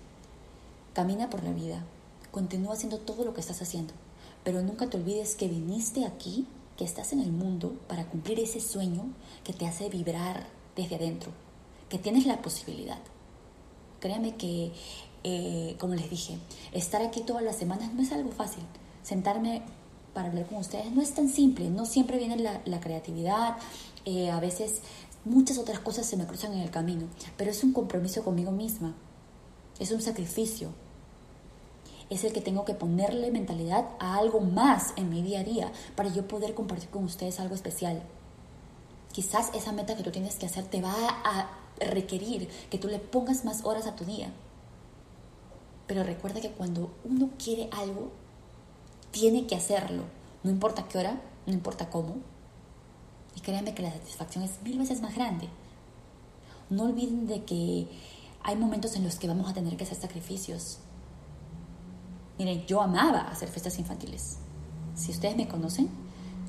Camina 0.93 1.29
por 1.29 1.43
la 1.43 1.51
vida, 1.51 1.83
continúa 2.31 2.73
haciendo 2.73 2.99
todo 2.99 3.25
lo 3.25 3.33
que 3.33 3.41
estás 3.41 3.61
haciendo, 3.61 3.93
pero 4.43 4.61
nunca 4.61 4.89
te 4.89 4.97
olvides 4.97 5.35
que 5.35 5.47
viniste 5.47 6.05
aquí, 6.05 6.47
que 6.77 6.85
estás 6.85 7.13
en 7.13 7.19
el 7.19 7.31
mundo 7.31 7.75
para 7.87 8.05
cumplir 8.05 8.39
ese 8.39 8.59
sueño 8.59 9.03
que 9.43 9.53
te 9.53 9.67
hace 9.67 9.89
vibrar 9.89 10.47
desde 10.75 10.95
adentro, 10.95 11.31
que 11.89 11.99
tienes 11.99 12.25
la 12.25 12.41
posibilidad. 12.41 12.99
Créame 13.99 14.35
que, 14.35 14.71
eh, 15.23 15.75
como 15.79 15.95
les 15.95 16.09
dije, 16.09 16.37
estar 16.71 17.01
aquí 17.01 17.21
todas 17.21 17.43
las 17.43 17.55
semanas 17.55 17.93
no 17.93 18.01
es 18.01 18.11
algo 18.11 18.31
fácil. 18.31 18.63
Sentarme 19.03 19.61
para 20.13 20.29
hablar 20.29 20.45
con 20.47 20.57
ustedes 20.59 20.91
no 20.91 21.01
es 21.01 21.13
tan 21.13 21.29
simple, 21.29 21.69
no 21.69 21.85
siempre 21.85 22.17
viene 22.17 22.37
la, 22.37 22.79
creatividad, 22.79 23.57
eh, 24.05 24.29
a 24.29 24.39
veces 24.39 24.81
Muchas 25.25 25.57
otras 25.57 25.79
cosas 25.79 26.05
se 26.05 26.17
me 26.17 26.27
cruzan 26.27 26.51
en 26.51 26.59
el 26.59 26.69
camino, 26.69 27.07
pero 27.37 27.49
es 27.49 27.63
un 27.63 27.71
compromiso 27.71 28.25
conmigo 28.25 28.51
misma, 28.51 28.93
es 29.79 29.89
un 29.91 30.01
sacrificio, 30.01 30.73
es 32.13 32.23
el 32.23 32.33
que 32.33 32.41
tengo 32.41 32.65
que 32.65 32.73
ponerle 32.73 33.31
mentalidad 33.31 33.89
a 33.99 34.17
algo 34.17 34.39
más 34.39 34.93
en 34.95 35.09
mi 35.09 35.21
día 35.21 35.39
a 35.39 35.43
día 35.43 35.71
para 35.95 36.09
yo 36.09 36.27
poder 36.27 36.53
compartir 36.53 36.89
con 36.89 37.03
ustedes 37.03 37.39
algo 37.39 37.55
especial. 37.55 38.03
Quizás 39.11 39.51
esa 39.53 39.71
meta 39.71 39.95
que 39.95 40.03
tú 40.03 40.11
tienes 40.11 40.35
que 40.35 40.45
hacer 40.45 40.65
te 40.65 40.81
va 40.81 40.93
a 40.93 41.49
requerir 41.79 42.49
que 42.69 42.77
tú 42.77 42.87
le 42.87 42.99
pongas 42.99 43.45
más 43.45 43.63
horas 43.65 43.87
a 43.87 43.95
tu 43.95 44.05
día. 44.05 44.31
Pero 45.87 46.03
recuerda 46.03 46.41
que 46.41 46.51
cuando 46.51 46.93
uno 47.03 47.29
quiere 47.37 47.69
algo, 47.71 48.11
tiene 49.11 49.45
que 49.45 49.55
hacerlo. 49.55 50.03
No 50.43 50.49
importa 50.49 50.87
qué 50.87 50.97
hora, 50.97 51.21
no 51.45 51.53
importa 51.53 51.89
cómo. 51.89 52.17
Y 53.35 53.41
créanme 53.41 53.73
que 53.73 53.83
la 53.83 53.91
satisfacción 53.91 54.43
es 54.43 54.61
mil 54.63 54.79
veces 54.79 55.01
más 55.01 55.15
grande. 55.15 55.49
No 56.69 56.85
olviden 56.85 57.27
de 57.27 57.43
que 57.43 57.87
hay 58.41 58.55
momentos 58.55 58.95
en 58.95 59.03
los 59.03 59.15
que 59.15 59.27
vamos 59.27 59.49
a 59.49 59.53
tener 59.53 59.77
que 59.77 59.83
hacer 59.83 59.97
sacrificios. 59.97 60.79
Miren, 62.37 62.65
yo 62.65 62.81
amaba 62.81 63.21
hacer 63.29 63.49
fiestas 63.49 63.77
infantiles. 63.77 64.37
Si 64.95 65.11
ustedes 65.11 65.35
me 65.35 65.47
conocen, 65.47 65.89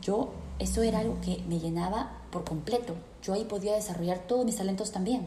yo 0.03 0.31
eso 0.59 0.83
era 0.83 1.01
algo 1.01 1.21
que 1.21 1.43
me 1.49 1.59
llenaba 1.59 2.13
por 2.31 2.45
completo. 2.45 2.95
Yo 3.23 3.35
ahí 3.35 3.45
podía 3.45 3.75
desarrollar 3.75 4.27
todos 4.27 4.45
mis 4.45 4.57
talentos 4.57 4.93
también. 4.93 5.27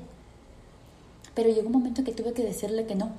Pero 1.33 1.49
llegó 1.49 1.67
un 1.67 1.73
momento 1.73 2.01
en 2.01 2.05
que 2.05 2.13
tuve 2.13 2.33
que 2.33 2.43
decirle 2.43 2.85
que 2.85 2.95
no. 2.95 3.11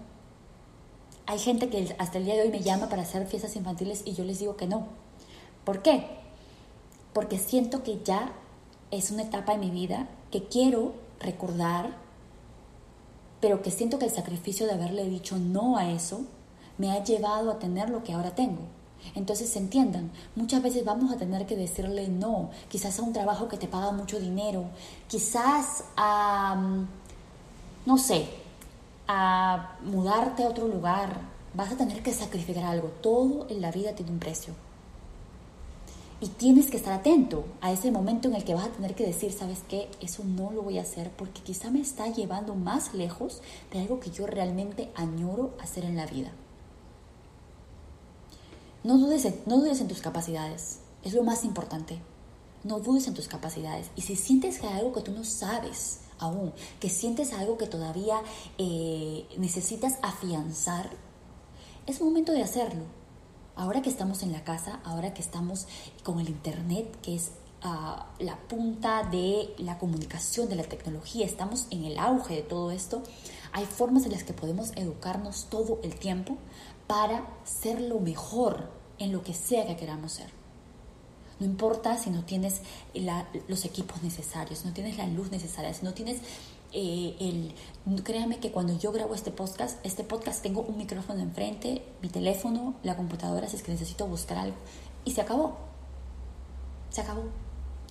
Hay 1.27 1.38
gente 1.38 1.68
que 1.68 1.94
hasta 1.98 2.18
el 2.18 2.24
día 2.24 2.35
de 2.35 2.42
hoy 2.42 2.48
me 2.48 2.61
llama 2.61 2.88
para 2.88 3.03
hacer 3.03 3.27
fiestas 3.27 3.55
infantiles 3.55 4.03
y 4.05 4.14
yo 4.14 4.24
les 4.24 4.38
digo 4.38 4.57
que 4.57 4.66
no. 4.66 4.87
¿Por 5.64 5.83
qué? 5.83 6.07
Porque 7.12 7.38
siento 7.38 7.83
que 7.83 8.01
ya 8.03 8.33
es 8.90 9.11
una 9.11 9.22
etapa 9.22 9.53
en 9.53 9.61
mi 9.61 9.70
vida 9.70 10.09
que 10.31 10.44
quiero 10.44 10.94
recordar, 11.20 11.96
pero 13.40 13.62
que 13.62 13.70
siento 13.70 13.98
que 13.98 14.07
el 14.07 14.11
sacrificio 14.11 14.66
de 14.66 14.72
haberle 14.72 15.05
dicho 15.05 15.37
no 15.38 15.77
a 15.77 15.90
eso 15.90 16.22
me 16.79 16.93
ha 16.93 17.05
llevado 17.05 17.51
a 17.51 17.59
tener 17.59 17.91
lo 17.91 18.03
que 18.03 18.14
ahora 18.14 18.35
tengo. 18.35 18.62
Entonces 19.14 19.55
entiendan, 19.57 20.11
muchas 20.35 20.62
veces 20.62 20.85
vamos 20.85 21.12
a 21.12 21.17
tener 21.17 21.47
que 21.47 21.57
decirle 21.57 22.09
no, 22.09 22.51
quizás 22.69 22.99
a 22.99 23.03
un 23.03 23.12
trabajo 23.12 23.49
que 23.49 23.57
te 23.57 23.69
paga 23.69 23.93
mucho 23.93 24.19
dinero, 24.19 24.64
quizás 25.09 25.85
a, 25.97 26.57
no 27.87 27.99
sé, 27.99 28.29
a 29.07 29.77
mudarte 29.85 30.45
a 30.45 30.49
otro 30.49 30.69
lugar, 30.69 31.21
vas 31.55 31.73
a 31.73 31.77
tener 31.77 32.03
que 32.03 32.12
sacrificar 32.12 32.64
algo. 32.64 32.88
Todo 33.01 33.47
en 33.49 33.61
la 33.61 33.71
vida 33.71 33.93
tiene 33.95 34.12
un 34.12 34.19
precio. 34.19 34.55
Y 36.21 36.27
tienes 36.27 36.69
que 36.69 36.77
estar 36.77 36.93
atento 36.93 37.45
a 37.61 37.71
ese 37.71 37.93
momento 37.93 38.27
en 38.27 38.35
el 38.35 38.43
que 38.43 38.55
vas 38.55 38.67
a 38.67 38.71
tener 38.71 38.97
que 38.97 39.07
decir, 39.07 39.33
¿sabes 39.33 39.61
qué? 39.69 39.88
Eso 40.01 40.25
no 40.25 40.51
lo 40.51 40.62
voy 40.62 40.79
a 40.79 40.83
hacer 40.83 41.11
porque 41.12 41.43
quizá 41.43 41.71
me 41.71 41.81
está 41.81 42.09
llevando 42.09 42.57
más 42.57 42.93
lejos 42.93 43.41
de 43.73 43.81
algo 43.81 44.01
que 44.01 44.11
yo 44.11 44.27
realmente 44.27 44.91
añoro 44.97 45.53
hacer 45.62 45.85
en 45.85 45.97
la 45.97 46.07
vida. 46.07 46.33
No 48.85 48.97
dudes, 48.97 49.25
en, 49.25 49.41
no 49.47 49.59
dudes 49.59 49.81
en 49.81 49.88
tus 49.88 50.01
capacidades, 50.01 50.79
es 51.03 51.12
lo 51.12 51.25
más 51.25 51.45
importante. 51.45 51.99
No 52.64 52.81
dudes 52.81 53.07
en 53.09 53.14
tus 53.14 53.29
capacidades. 53.29 53.91
Y 53.97 54.03
si 54.03 54.17
sientes 54.17 54.62
algo 54.62 54.93
que 54.93 55.01
tú 55.01 55.12
no 55.12 55.25
sabes 55.25 56.01
aún, 56.19 56.53
que 56.81 56.88
sientes 56.88 57.33
algo 57.33 57.57
que 57.57 57.67
todavía 57.67 58.21
eh, 58.59 59.27
necesitas 59.37 59.99
afianzar, 60.03 60.91
es 61.87 62.01
momento 62.01 62.33
de 62.33 62.43
hacerlo. 62.43 62.85
Ahora 63.57 63.83
que 63.83 63.91
estamos 63.91 64.23
en 64.23 64.33
la 64.33 64.45
casa, 64.45 64.81
ahora 64.85 65.14
que 65.14 65.23
estamos 65.23 65.67
con 66.05 66.21
el 66.21 66.29
Internet, 66.29 66.97
que 67.03 67.17
es 67.17 67.33
ah, 67.62 68.07
la 68.21 68.37
punta 68.37 69.03
de 69.03 69.55
la 69.59 69.79
comunicación, 69.79 70.49
de 70.49 70.57
la 70.57 70.62
tecnología, 70.62 71.27
estamos 71.27 71.67
en 71.71 71.85
el 71.85 71.99
auge 71.99 72.37
de 72.37 72.43
todo 72.43 72.71
esto, 72.71 73.03
hay 73.53 73.64
formas 73.64 74.05
en 74.05 74.12
las 74.12 74.23
que 74.23 74.33
podemos 74.33 74.71
educarnos 74.77 75.47
todo 75.51 75.81
el 75.83 75.97
tiempo 75.97 76.38
para 76.88 77.24
ser 77.44 77.81
lo 77.81 78.01
mejor 78.01 78.72
en 78.98 79.12
lo 79.12 79.22
que 79.22 79.35
sea 79.35 79.64
que 79.66 79.77
queramos 79.77 80.12
ser. 80.12 80.31
No 81.38 81.46
importa 81.46 81.96
si 81.96 82.11
no 82.11 82.24
tienes 82.24 82.62
los 83.46 83.64
equipos 83.64 84.03
necesarios, 84.03 84.64
no 84.64 84.72
tienes 84.72 84.96
la 84.96 85.07
luz 85.07 85.31
necesaria, 85.31 85.72
si 85.72 85.85
no 85.85 85.94
tienes 85.94 86.18
eh, 86.72 87.14
el... 87.20 88.03
Créame 88.03 88.40
que 88.40 88.51
cuando 88.51 88.77
yo 88.77 88.90
grabo 88.90 89.14
este 89.14 89.31
podcast, 89.31 89.79
este 89.85 90.03
podcast 90.03 90.42
tengo 90.42 90.62
un 90.62 90.77
micrófono 90.77 91.20
enfrente, 91.20 91.85
mi 92.03 92.09
teléfono, 92.09 92.74
la 92.83 92.96
computadora, 92.96 93.48
si 93.48 93.57
es 93.57 93.62
que 93.62 93.70
necesito 93.70 94.07
buscar 94.09 94.38
algo. 94.38 94.57
Y 95.05 95.12
se 95.12 95.20
acabó. 95.20 95.59
Se 96.90 97.03
acabó. 97.03 97.22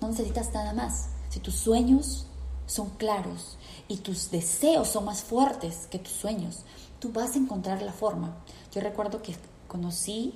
No 0.02 0.08
necesitas 0.08 0.52
nada 0.52 0.74
más. 0.74 1.08
Si 1.30 1.40
tus 1.40 1.54
sueños 1.54 2.26
son 2.66 2.90
claros 2.90 3.56
y 3.88 3.98
tus 3.98 4.30
deseos 4.30 4.88
son 4.88 5.06
más 5.06 5.22
fuertes 5.22 5.86
que 5.90 5.98
tus 5.98 6.12
sueños, 6.12 6.64
tú 6.98 7.12
vas 7.12 7.34
a 7.34 7.38
encontrar 7.38 7.82
la 7.82 7.92
forma. 7.92 8.36
Yo 8.72 8.80
recuerdo 8.80 9.22
que 9.22 9.34
conocí 9.66 10.34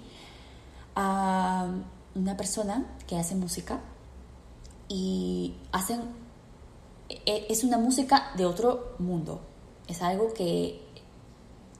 a 0.94 1.68
una 2.14 2.37
persona 2.37 2.87
que 3.07 3.16
hace 3.16 3.35
música 3.35 3.81
y 4.88 5.55
hacen 5.72 6.03
e, 7.09 7.46
es 7.48 7.64
una 7.64 7.79
música 7.79 8.33
de 8.37 8.46
otro 8.46 8.94
mundo. 8.98 9.40
Es 9.88 10.03
algo 10.03 10.33
que 10.35 10.81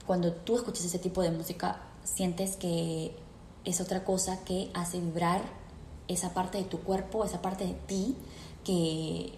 cuando 0.05 0.33
tú 0.33 0.55
escuchas 0.55 0.85
ese 0.85 0.99
tipo 0.99 1.21
de 1.21 1.31
música 1.31 1.81
sientes 2.03 2.55
que 2.57 3.15
es 3.63 3.79
otra 3.79 4.03
cosa 4.03 4.43
que 4.43 4.69
hace 4.73 4.99
vibrar 4.99 5.41
esa 6.07 6.33
parte 6.33 6.57
de 6.57 6.65
tu 6.65 6.79
cuerpo, 6.79 7.23
esa 7.23 7.41
parte 7.41 7.65
de 7.65 7.73
ti 7.73 8.17
que, 8.63 9.33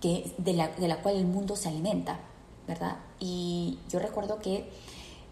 que 0.00 0.34
de, 0.38 0.52
la, 0.52 0.68
de 0.68 0.88
la 0.88 1.00
cual 1.00 1.16
el 1.16 1.26
mundo 1.26 1.56
se 1.56 1.68
alimenta, 1.68 2.20
¿verdad? 2.66 2.98
Y 3.20 3.78
yo 3.88 3.98
recuerdo 3.98 4.38
que 4.38 4.68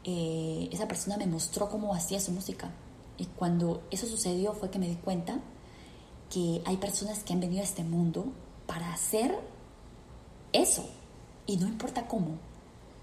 eh, 0.04 0.68
esa 0.72 0.88
persona 0.88 1.16
me 1.16 1.26
mostró 1.26 1.68
cómo 1.68 1.94
hacía 1.94 2.20
su 2.20 2.32
música. 2.32 2.70
Y 3.18 3.26
cuando 3.26 3.82
eso 3.90 4.06
sucedió 4.06 4.52
fue 4.52 4.70
que 4.70 4.78
me 4.78 4.88
di 4.88 4.96
cuenta 4.96 5.40
que 6.30 6.62
hay 6.64 6.76
personas 6.76 7.22
que 7.22 7.32
han 7.32 7.40
venido 7.40 7.62
a 7.62 7.64
este 7.64 7.84
mundo 7.84 8.26
para 8.66 8.92
hacer 8.92 9.38
eso. 10.52 10.84
Y 11.46 11.56
no 11.56 11.66
importa 11.66 12.08
cómo, 12.08 12.38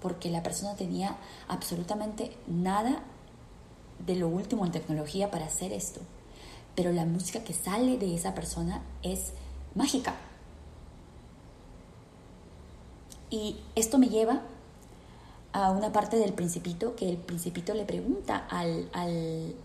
porque 0.02 0.30
la 0.30 0.44
persona 0.44 0.76
tenía 0.76 1.18
absolutamente 1.48 2.36
nada 2.48 3.04
de 4.06 4.16
lo 4.16 4.28
último 4.28 4.66
en 4.66 4.72
tecnología 4.72 5.32
para 5.32 5.46
hacer 5.46 5.72
esto. 5.72 6.02
Pero 6.76 6.92
la 6.92 7.06
música 7.06 7.44
que 7.44 7.54
sale 7.54 7.98
de 7.98 8.16
esa 8.16 8.34
persona 8.34 8.82
es 9.02 9.32
mágica. 9.76 10.16
Y 13.30 13.58
esto 13.76 13.98
me 13.98 14.10
lleva 14.10 14.42
a 15.54 15.70
una 15.70 15.92
parte 15.92 16.18
del 16.18 16.34
principito 16.34 16.96
que 16.96 17.08
el 17.08 17.18
principito 17.18 17.74
le 17.76 17.86
pregunta 17.86 18.48
al, 18.50 18.90
al, 18.92 19.56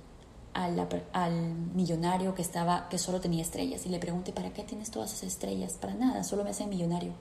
al, 1.13 1.55
millonario 1.75 2.35
que 2.35 2.43
estaba 2.43 2.89
que 2.91 2.99
solo 2.99 3.21
tenía 3.21 3.43
estrellas 3.43 3.87
y 3.87 3.89
le 3.89 3.99
pregunta 3.99 4.33
¿para 4.33 4.53
qué 4.53 4.63
tienes 4.65 4.91
todas 4.91 5.13
esas 5.13 5.29
estrellas? 5.29 5.79
Para 5.81 5.95
nada, 5.95 6.25
solo 6.25 6.45
me 6.45 6.51
hace 6.51 6.67
millonario. 6.67 7.13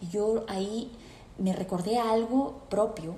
Y 0.00 0.08
yo 0.08 0.44
ahí 0.48 0.92
me 1.38 1.52
recordé 1.52 1.98
algo 1.98 2.62
propio, 2.68 3.16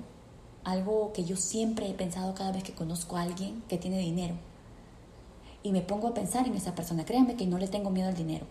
algo 0.63 1.13
que 1.13 1.23
yo 1.23 1.35
siempre 1.35 1.89
he 1.89 1.93
pensado 1.93 2.33
cada 2.33 2.51
vez 2.51 2.63
que 2.63 2.73
conozco 2.73 3.15
a 3.15 3.21
alguien 3.21 3.63
que 3.67 3.77
tiene 3.77 3.99
dinero. 3.99 4.35
Y 5.61 5.71
me 5.71 5.81
pongo 5.81 6.07
a 6.07 6.13
pensar 6.13 6.47
en 6.47 6.55
esa 6.55 6.73
persona. 6.73 7.05
Créanme 7.05 7.35
que 7.35 7.45
no 7.45 7.57
le 7.57 7.67
tengo 7.67 7.89
miedo 7.89 8.07
al 8.07 8.15
dinero 8.15 8.45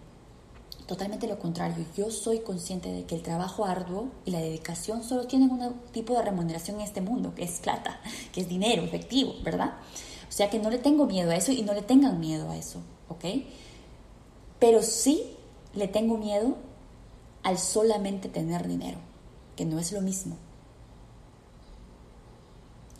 Totalmente 0.89 1.29
lo 1.29 1.39
contrario, 1.39 1.85
yo 1.95 2.11
soy 2.11 2.39
consciente 2.39 2.91
de 2.91 3.05
que 3.05 3.15
el 3.15 3.21
trabajo 3.21 3.67
arduo 3.67 4.09
y 4.25 4.31
la 4.31 4.39
dedicación 4.39 5.05
solo 5.05 5.27
tienen 5.27 5.51
un 5.51 5.75
tipo 5.93 6.15
de 6.15 6.23
remuneración 6.23 6.79
en 6.79 6.83
este 6.87 7.03
mundo, 7.03 7.35
que 7.35 7.45
es 7.45 7.61
plata, 7.61 8.01
que 8.33 8.41
es 8.41 8.49
dinero, 8.49 8.85
efectivo, 8.85 9.35
¿verdad? 9.45 9.75
O 10.27 10.33
sea 10.33 10.49
que 10.49 10.59
no 10.59 10.71
le 10.71 10.79
tengo 10.79 11.05
miedo 11.05 11.31
a 11.31 11.37
eso 11.37 11.53
y 11.53 11.61
no 11.61 11.75
le 11.75 11.83
tengan 11.83 12.19
miedo 12.19 12.49
a 12.49 12.57
eso, 12.57 12.81
¿ok? 13.11 13.23
Pero 14.59 14.83
sí 14.83 15.37
le 15.75 15.89
tengo 15.89 16.17
miedo 16.17 16.57
al 17.43 17.59
solamente 17.59 18.31
tener 18.31 18.67
dinero, 18.67 18.97
que 19.57 19.67
no 19.67 19.79
es 19.79 19.93
lo 19.93 20.01
mismo. 20.01 20.39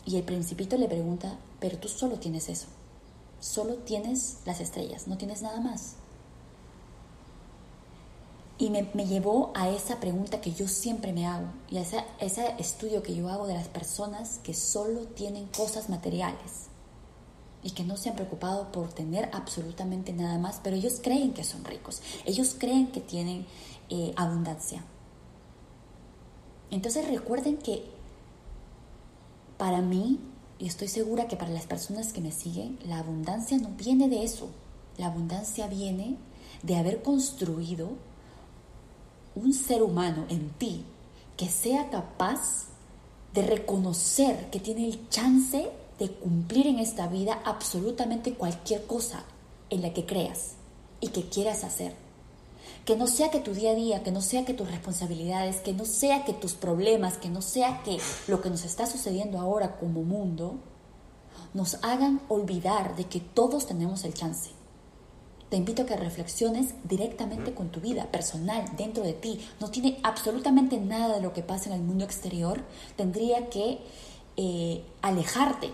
Y 0.05 0.17
el 0.17 0.23
principito 0.23 0.77
le 0.77 0.87
pregunta, 0.87 1.39
pero 1.59 1.79
tú 1.79 1.87
solo 1.87 2.19
tienes 2.19 2.49
eso, 2.49 2.67
solo 3.39 3.77
tienes 3.77 4.41
las 4.45 4.61
estrellas, 4.61 5.07
no 5.07 5.17
tienes 5.17 5.41
nada 5.41 5.59
más. 5.59 5.95
Y 8.61 8.69
me, 8.71 8.83
llevó 9.05 9.53
a 9.55 9.69
esa 9.69 10.01
pregunta 10.01 10.41
que 10.41 10.51
yo 10.51 10.67
siempre 10.67 11.13
me 11.13 11.25
hago 11.25 11.47
y 11.69 11.77
a 11.77 11.81
ese, 11.81 12.55
estudio 12.57 13.01
que 13.01 13.15
yo 13.15 13.29
hago 13.29 13.47
de 13.47 13.53
las 13.53 13.69
personas 13.69 14.39
que 14.43 14.53
solo 14.53 15.07
tienen 15.07 15.47
cosas 15.47 15.89
materiales 15.89 16.67
y 17.63 17.71
que 17.71 17.85
no 17.85 17.95
se 17.95 18.09
han 18.09 18.17
preocupado 18.17 18.69
por 18.73 18.91
tener 18.91 19.29
absolutamente 19.31 20.11
nada 20.11 20.37
más, 20.39 20.59
pero 20.61 20.75
ellos 20.75 20.99
creen 21.01 21.33
que 21.33 21.45
son 21.45 21.63
ricos, 21.63 22.01
ellos 22.25 22.53
creen 22.59 22.87
que 22.87 22.99
tienen 22.99 23.47
eh, 23.89 24.13
abundancia. 24.17 24.83
Entonces 26.69 27.07
recuerden 27.07 27.57
que 27.57 27.89
para 29.57 29.81
mí, 29.81 30.19
y 30.57 30.67
estoy 30.67 30.89
segura 30.89 31.29
que 31.29 31.37
para 31.37 31.51
las 31.51 31.65
personas 31.65 32.11
que 32.11 32.19
me 32.19 32.33
siguen, 32.33 32.77
la 32.85 32.99
abundancia 32.99 33.57
no 33.57 33.69
viene 33.69 34.09
de 34.09 34.25
eso, 34.25 34.49
la 34.97 35.07
abundancia 35.07 35.67
viene 35.67 36.17
de 36.61 36.75
haber 36.75 37.01
construido 37.01 38.08
un 39.41 39.53
ser 39.53 39.83
humano 39.83 40.25
en 40.29 40.49
ti 40.51 40.85
que 41.37 41.47
sea 41.47 41.89
capaz 41.89 42.67
de 43.33 43.43
reconocer 43.43 44.49
que 44.49 44.59
tiene 44.59 44.87
el 44.87 45.07
chance 45.09 45.69
de 45.97 46.11
cumplir 46.11 46.67
en 46.67 46.79
esta 46.79 47.07
vida 47.07 47.41
absolutamente 47.45 48.33
cualquier 48.33 48.85
cosa 48.85 49.23
en 49.69 49.81
la 49.81 49.93
que 49.93 50.05
creas 50.05 50.55
y 50.99 51.09
que 51.09 51.29
quieras 51.29 51.63
hacer. 51.63 51.93
Que 52.85 52.95
no 52.95 53.07
sea 53.07 53.29
que 53.29 53.39
tu 53.39 53.53
día 53.53 53.71
a 53.71 53.75
día, 53.75 54.03
que 54.03 54.11
no 54.11 54.21
sea 54.21 54.45
que 54.45 54.53
tus 54.53 54.69
responsabilidades, 54.69 55.57
que 55.57 55.73
no 55.73 55.85
sea 55.85 56.25
que 56.25 56.33
tus 56.33 56.53
problemas, 56.53 57.17
que 57.17 57.29
no 57.29 57.41
sea 57.41 57.83
que 57.83 57.99
lo 58.27 58.41
que 58.41 58.49
nos 58.49 58.65
está 58.65 58.85
sucediendo 58.85 59.39
ahora 59.39 59.77
como 59.77 60.03
mundo 60.03 60.55
nos 61.53 61.75
hagan 61.83 62.21
olvidar 62.29 62.95
de 62.95 63.05
que 63.05 63.19
todos 63.19 63.65
tenemos 63.65 64.03
el 64.03 64.13
chance. 64.13 64.58
Te 65.49 65.57
invito 65.57 65.81
a 65.81 65.85
que 65.85 65.97
reflexiones 65.97 66.75
directamente 66.83 67.55
con 67.55 67.69
tu 67.69 67.79
vida 67.79 68.11
personal, 68.11 68.65
dentro 68.77 69.03
de 69.03 69.13
ti. 69.13 69.39
No 69.59 69.71
tiene 69.71 69.99
absolutamente 70.03 70.77
nada 70.77 71.15
de 71.15 71.21
lo 71.21 71.33
que 71.33 71.41
pasa 71.41 71.69
en 71.69 71.75
el 71.75 71.81
mundo 71.81 72.05
exterior. 72.05 72.61
Tendría 72.95 73.49
que 73.49 73.79
eh, 74.37 74.83
alejarte 75.01 75.71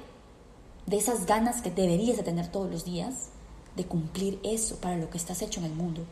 de 0.86 0.98
esas 0.98 1.26
ganas 1.26 1.62
que 1.62 1.72
deberías 1.72 2.16
de 2.16 2.24
tener 2.24 2.48
todos 2.48 2.72
los 2.72 2.86
días 2.86 3.30
de 3.76 3.86
cumplir 3.86 4.40
eso 4.44 4.78
para 4.78 4.96
lo 4.96 5.10
que 5.10 5.18
estás 5.18 5.42
hecho 5.42 5.60
en 5.60 5.66
el 5.66 5.74
mundo. 5.74 6.04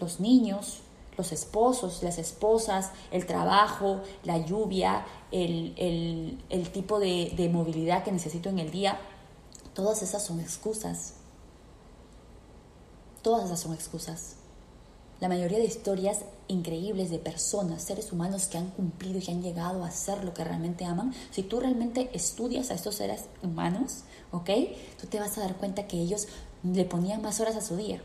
Los 0.00 0.18
niños, 0.18 0.80
los 1.16 1.30
esposos, 1.30 2.02
las 2.02 2.18
esposas, 2.18 2.90
el 3.12 3.26
trabajo, 3.26 4.02
la 4.24 4.38
lluvia, 4.38 5.06
el, 5.30 6.36
tipo 6.72 6.98
de, 6.98 7.32
de 7.36 7.48
movilidad 7.48 8.02
que 8.02 8.10
necesito 8.10 8.48
en 8.48 8.58
el 8.58 8.72
día, 8.72 8.98
todas 9.74 10.02
esas 10.02 10.22
son 10.22 10.40
excusas. 10.40 11.14
Todas 13.22 13.46
esas 13.46 13.60
son 13.60 13.74
excusas. 13.74 14.36
La 15.20 15.28
mayoría 15.28 15.58
de 15.58 15.64
historias 15.64 16.20
increíbles 16.48 17.10
de 17.10 17.18
personas, 17.18 17.82
seres 17.82 18.12
humanos 18.12 18.46
que 18.46 18.58
han 18.58 18.70
cumplido 18.70 19.18
y 19.18 19.30
han 19.30 19.42
llegado 19.42 19.84
a 19.84 19.90
ser 19.90 20.24
lo 20.24 20.34
que 20.34 20.44
realmente 20.44 20.84
aman, 20.84 21.14
si 21.30 21.42
tú 21.42 21.60
realmente 21.60 22.10
estudias 22.12 22.70
a 22.70 22.74
estos 22.74 22.96
seres 22.96 23.24
humanos, 23.42 24.04
¿ok? 24.32 24.50
Tú 25.00 25.06
te 25.06 25.20
vas 25.20 25.38
a 25.38 25.40
dar 25.40 25.56
cuenta 25.56 25.86
que 25.86 25.98
ellos 25.98 26.28
le 26.62 26.84
ponían 26.84 27.22
más 27.22 27.40
horas 27.40 27.56
a 27.56 27.62
su 27.62 27.76
día, 27.76 28.02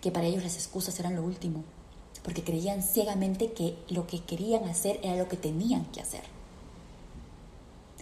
que 0.00 0.10
para 0.10 0.26
ellos 0.26 0.42
las 0.42 0.56
excusas 0.56 0.98
eran 0.98 1.14
lo 1.14 1.22
último, 1.22 1.64
porque 2.24 2.42
creían 2.42 2.82
ciegamente 2.82 3.52
que 3.52 3.78
lo 3.88 4.06
que 4.06 4.24
querían 4.24 4.64
hacer 4.64 4.98
era 5.02 5.16
lo 5.16 5.28
que 5.28 5.36
tenían 5.36 5.84
que 5.86 6.00
hacer. 6.00 6.41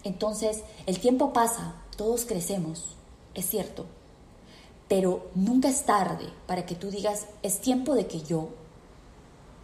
Entonces, 0.03 0.63
el 0.85 0.99
tiempo 0.99 1.33
pasa, 1.33 1.75
todos 1.95 2.25
crecemos, 2.25 2.95
es 3.33 3.45
cierto, 3.47 3.85
pero 4.87 5.29
nunca 5.35 5.69
es 5.69 5.85
tarde 5.85 6.27
para 6.47 6.65
que 6.65 6.75
tú 6.75 6.89
digas, 6.89 7.27
es 7.43 7.61
tiempo 7.61 7.95
de 7.95 8.07
que 8.07 8.21
yo 8.21 8.49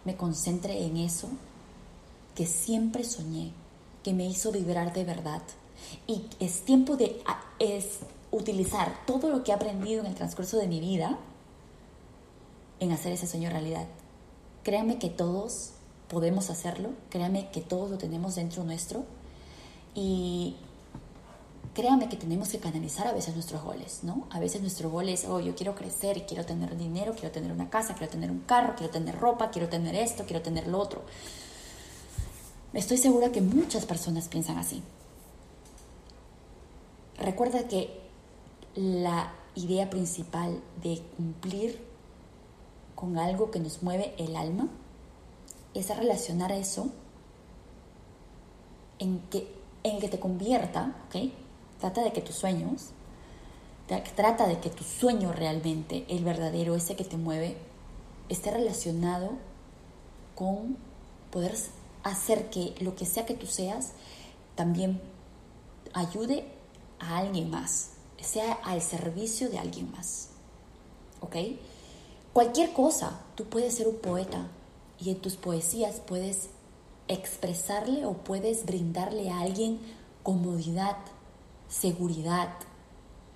me 0.06 0.16
concentre 0.16 0.86
en 0.86 0.98
eso 0.98 1.28
que 2.34 2.46
siempre 2.46 3.04
soñé, 3.04 3.52
que 4.04 4.14
me 4.14 4.28
hizo 4.28 4.52
vibrar 4.52 4.94
de 4.94 5.04
verdad. 5.04 5.42
Y 6.06 6.24
es 6.40 6.62
tiempo 6.62 6.96
de 6.96 7.22
es 7.60 8.00
utilizar 8.32 9.06
todo 9.08 9.32
lo 9.32 9.44
que 9.44 9.52
he 9.52 9.56
aprendido 9.56 10.02
en 10.02 10.08
el 10.08 10.16
transcurso 10.16 10.58
de 10.58 10.68
mi 10.68 10.80
vida 10.80 11.18
en 12.80 12.92
hacer 12.92 13.12
ese 13.12 13.26
sueño 13.26 13.50
realidad. 13.50 13.88
Créanme 14.64 15.00
que 15.00 15.10
todos 15.10 15.72
podemos 16.08 16.52
hacerlo, 16.52 16.92
créanme 17.10 17.50
que 17.50 17.62
todos 17.62 17.90
lo 17.90 17.98
tenemos 17.98 18.36
dentro 18.36 18.64
nuestro 18.64 19.04
y 20.00 20.56
créanme 21.74 22.08
que 22.08 22.18
tenemos 22.18 22.50
que 22.50 22.60
canalizar 22.60 23.08
a 23.08 23.14
veces 23.14 23.34
nuestros 23.34 23.64
goles, 23.64 24.02
¿no? 24.04 24.28
A 24.30 24.40
veces 24.40 24.62
nuestro 24.62 24.92
gol 24.92 25.10
es, 25.10 25.26
oh, 25.26 25.40
yo 25.40 25.56
quiero 25.56 25.74
crecer, 25.74 26.28
quiero 26.28 26.46
tener 26.46 26.78
dinero, 26.78 27.14
quiero 27.14 27.32
tener 27.32 27.52
una 27.52 27.72
casa, 27.72 27.96
quiero 27.96 28.12
tener 28.12 28.30
un 28.30 28.42
carro, 28.42 28.76
quiero 28.78 28.92
tener 28.94 29.18
ropa, 29.18 29.50
quiero 29.50 29.70
tener 29.70 29.96
esto, 29.96 30.24
quiero 30.26 30.44
tener 30.44 30.68
lo 30.68 30.78
otro. 30.78 31.02
Estoy 32.74 32.98
segura 32.98 33.32
que 33.32 33.42
muchas 33.42 33.88
personas 33.88 34.28
piensan 34.28 34.60
así. 34.60 34.84
Recuerda 37.18 37.68
que 37.68 37.90
la 38.76 39.34
idea 39.56 39.90
principal 39.90 40.62
de 40.84 41.02
cumplir 41.16 41.82
con 42.94 43.18
algo 43.18 43.50
que 43.50 43.60
nos 43.60 43.82
mueve 43.82 44.14
el 44.20 44.36
alma 44.36 44.68
es 45.74 45.90
relacionar 45.90 46.52
eso 46.52 46.92
en 49.00 49.20
que, 49.32 49.57
en 49.90 50.00
que 50.00 50.10
te 50.10 50.20
convierta, 50.20 50.96
¿ok? 51.08 51.32
Trata 51.80 52.04
de 52.04 52.12
que 52.12 52.22
tus 52.22 52.36
sueños, 52.36 52.92
trata 54.16 54.48
de 54.48 54.60
que 54.60 54.70
tu 54.70 54.84
sueño 54.84 55.32
realmente, 55.32 56.06
el 56.10 56.24
verdadero, 56.24 56.76
ese 56.76 56.96
que 56.96 57.04
te 57.04 57.18
mueve, 57.18 57.58
esté 58.30 58.52
relacionado 58.52 59.32
con 60.36 60.78
poder 61.32 61.56
hacer 62.04 62.50
que 62.50 62.76
lo 62.80 62.96
que 62.96 63.06
sea 63.06 63.26
que 63.26 63.34
tú 63.34 63.48
seas 63.48 63.92
también 64.56 65.02
ayude 65.94 66.46
a 67.00 67.18
alguien 67.18 67.50
más, 67.50 67.92
sea 68.22 68.54
al 68.64 68.82
servicio 68.82 69.50
de 69.50 69.60
alguien 69.60 69.92
más. 69.92 70.30
¿Ok? 71.22 71.36
Cualquier 72.34 72.74
cosa, 72.74 73.22
tú 73.36 73.46
puedes 73.46 73.76
ser 73.76 73.88
un 73.88 73.98
poeta 73.98 74.48
y 75.00 75.10
en 75.12 75.20
tus 75.22 75.36
poesías 75.36 76.02
puedes 76.06 76.50
expresarle 77.08 78.06
o 78.06 78.14
puedes 78.14 78.66
brindarle 78.66 79.30
a 79.30 79.40
alguien 79.40 79.80
comodidad, 80.24 80.98
seguridad, 81.70 82.50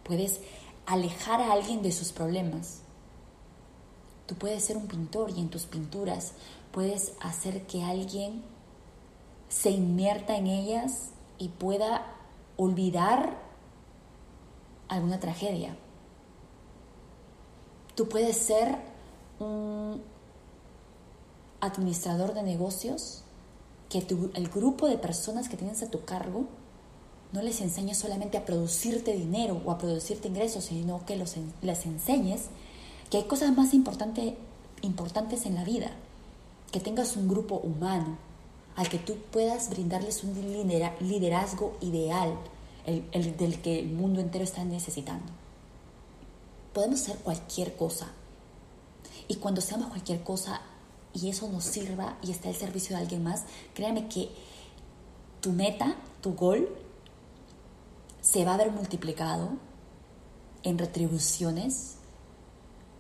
puedes 0.04 0.42
alejar 0.86 1.42
a 1.42 1.54
alguien 1.54 1.82
de 1.82 1.92
sus 1.92 2.12
problemas. 2.12 2.82
Tú 4.26 4.36
puedes 4.36 4.64
ser 4.64 4.78
un 4.78 4.88
pintor 4.88 5.32
y 5.32 5.40
en 5.40 5.50
tus 5.50 5.64
pinturas 5.64 6.34
puedes 6.72 7.14
hacer 7.22 7.66
que 7.68 7.84
alguien 7.84 8.44
se 9.50 9.72
inmerta 9.72 10.38
en 10.38 10.48
ellas 10.48 11.12
y 11.38 11.50
pueda 11.50 12.06
olvidar 12.58 13.38
alguna 14.88 15.20
tragedia. 15.20 15.76
Tú 17.96 18.08
puedes 18.08 18.38
ser 18.38 18.78
un 19.40 20.02
administrador 21.60 22.34
de 22.34 22.44
negocios 22.44 23.24
que 23.92 24.00
el 24.00 24.48
grupo 24.48 24.88
de 24.88 24.98
personas 24.98 25.50
que 25.50 25.58
tienes 25.58 25.84
a 25.84 25.92
tu 25.92 26.06
cargo 26.06 26.46
no 27.34 27.42
les 27.42 27.60
enseñes 27.62 27.98
solamente 27.98 28.38
a 28.38 28.46
producirte 28.46 29.14
dinero 29.14 29.62
o 29.66 29.72
a 29.72 29.78
producirte 29.78 30.30
ingresos, 30.30 30.66
sino 30.66 31.06
que 31.06 31.18
los, 31.18 31.36
les 31.62 31.86
enseñes 31.86 32.46
que 33.10 33.18
hay 33.18 33.24
cosas 33.24 33.56
más 33.56 33.74
importantes 33.74 35.46
en 35.46 35.56
la 35.56 35.66
vida, 35.66 35.92
que 36.72 36.80
tengas 36.80 37.18
un 37.18 37.28
grupo 37.28 37.56
humano 37.56 38.18
al 38.78 38.88
que 38.88 38.98
tú 38.98 39.18
puedas 39.32 39.70
brindarles 39.70 40.24
un 40.24 40.34
liderazgo 41.02 41.78
ideal, 41.82 42.38
el, 42.86 43.38
del 43.38 43.62
que 43.62 43.80
el 43.80 43.92
mundo 43.92 44.22
entero 44.22 44.46
está 44.46 44.64
necesitando. 44.64 45.32
Podemos 46.74 47.02
hacer 47.02 47.18
cualquier 47.18 47.76
cosa. 47.76 48.08
Y 49.28 49.36
cuando 49.36 49.60
seamos 49.62 49.90
cualquier 49.90 50.24
cosa 50.24 50.62
y 51.14 51.30
eso 51.30 51.50
nos 51.50 51.64
sirva 51.64 52.18
y 52.22 52.32
está 52.32 52.50
al 52.50 52.56
servicio 52.56 52.96
de 52.96 53.02
alguien 53.02 53.24
más, 53.24 53.44
créame 53.74 54.08
que 54.08 54.30
tu 55.42 55.52
meta, 55.52 55.96
tu 56.22 56.36
gol, 56.36 56.70
se 58.22 58.46
va 58.46 58.54
a 58.54 58.58
ver 58.58 58.72
multiplicado 58.72 59.50
en 60.64 60.78
retribuciones 60.78 61.96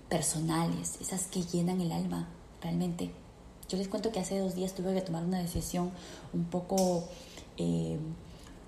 personales, 0.09 0.97
esas 0.99 1.27
que 1.27 1.43
llenan 1.43 1.79
el 1.79 1.91
alma 1.91 2.27
realmente. 2.61 3.11
Yo 3.69 3.77
les 3.77 3.87
cuento 3.87 4.11
que 4.11 4.19
hace 4.19 4.39
dos 4.39 4.55
días 4.55 4.73
tuve 4.73 4.93
que 4.93 5.01
tomar 5.01 5.23
una 5.23 5.39
decisión 5.39 5.91
un 6.33 6.45
poco, 6.45 7.05
eh, 7.57 7.97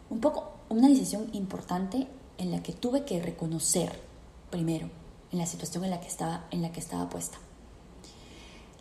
un 0.10 0.22
poco, 0.22 0.54
una 0.70 0.88
decisión 0.88 1.30
importante 1.34 2.08
en 2.38 2.52
la 2.52 2.64
que 2.64 2.72
tuve 2.72 3.04
que 3.04 3.22
reconocer 3.22 3.92
primero 4.50 4.90
en 5.32 5.40
la 5.40 5.46
situación 5.48 5.84
en 5.84 5.90
la 5.90 6.00
que 6.00 6.08
estaba, 6.08 6.46
en 6.52 6.62
la 6.62 6.72
que 6.72 6.80
estaba 6.80 7.10
puesta. 7.10 7.38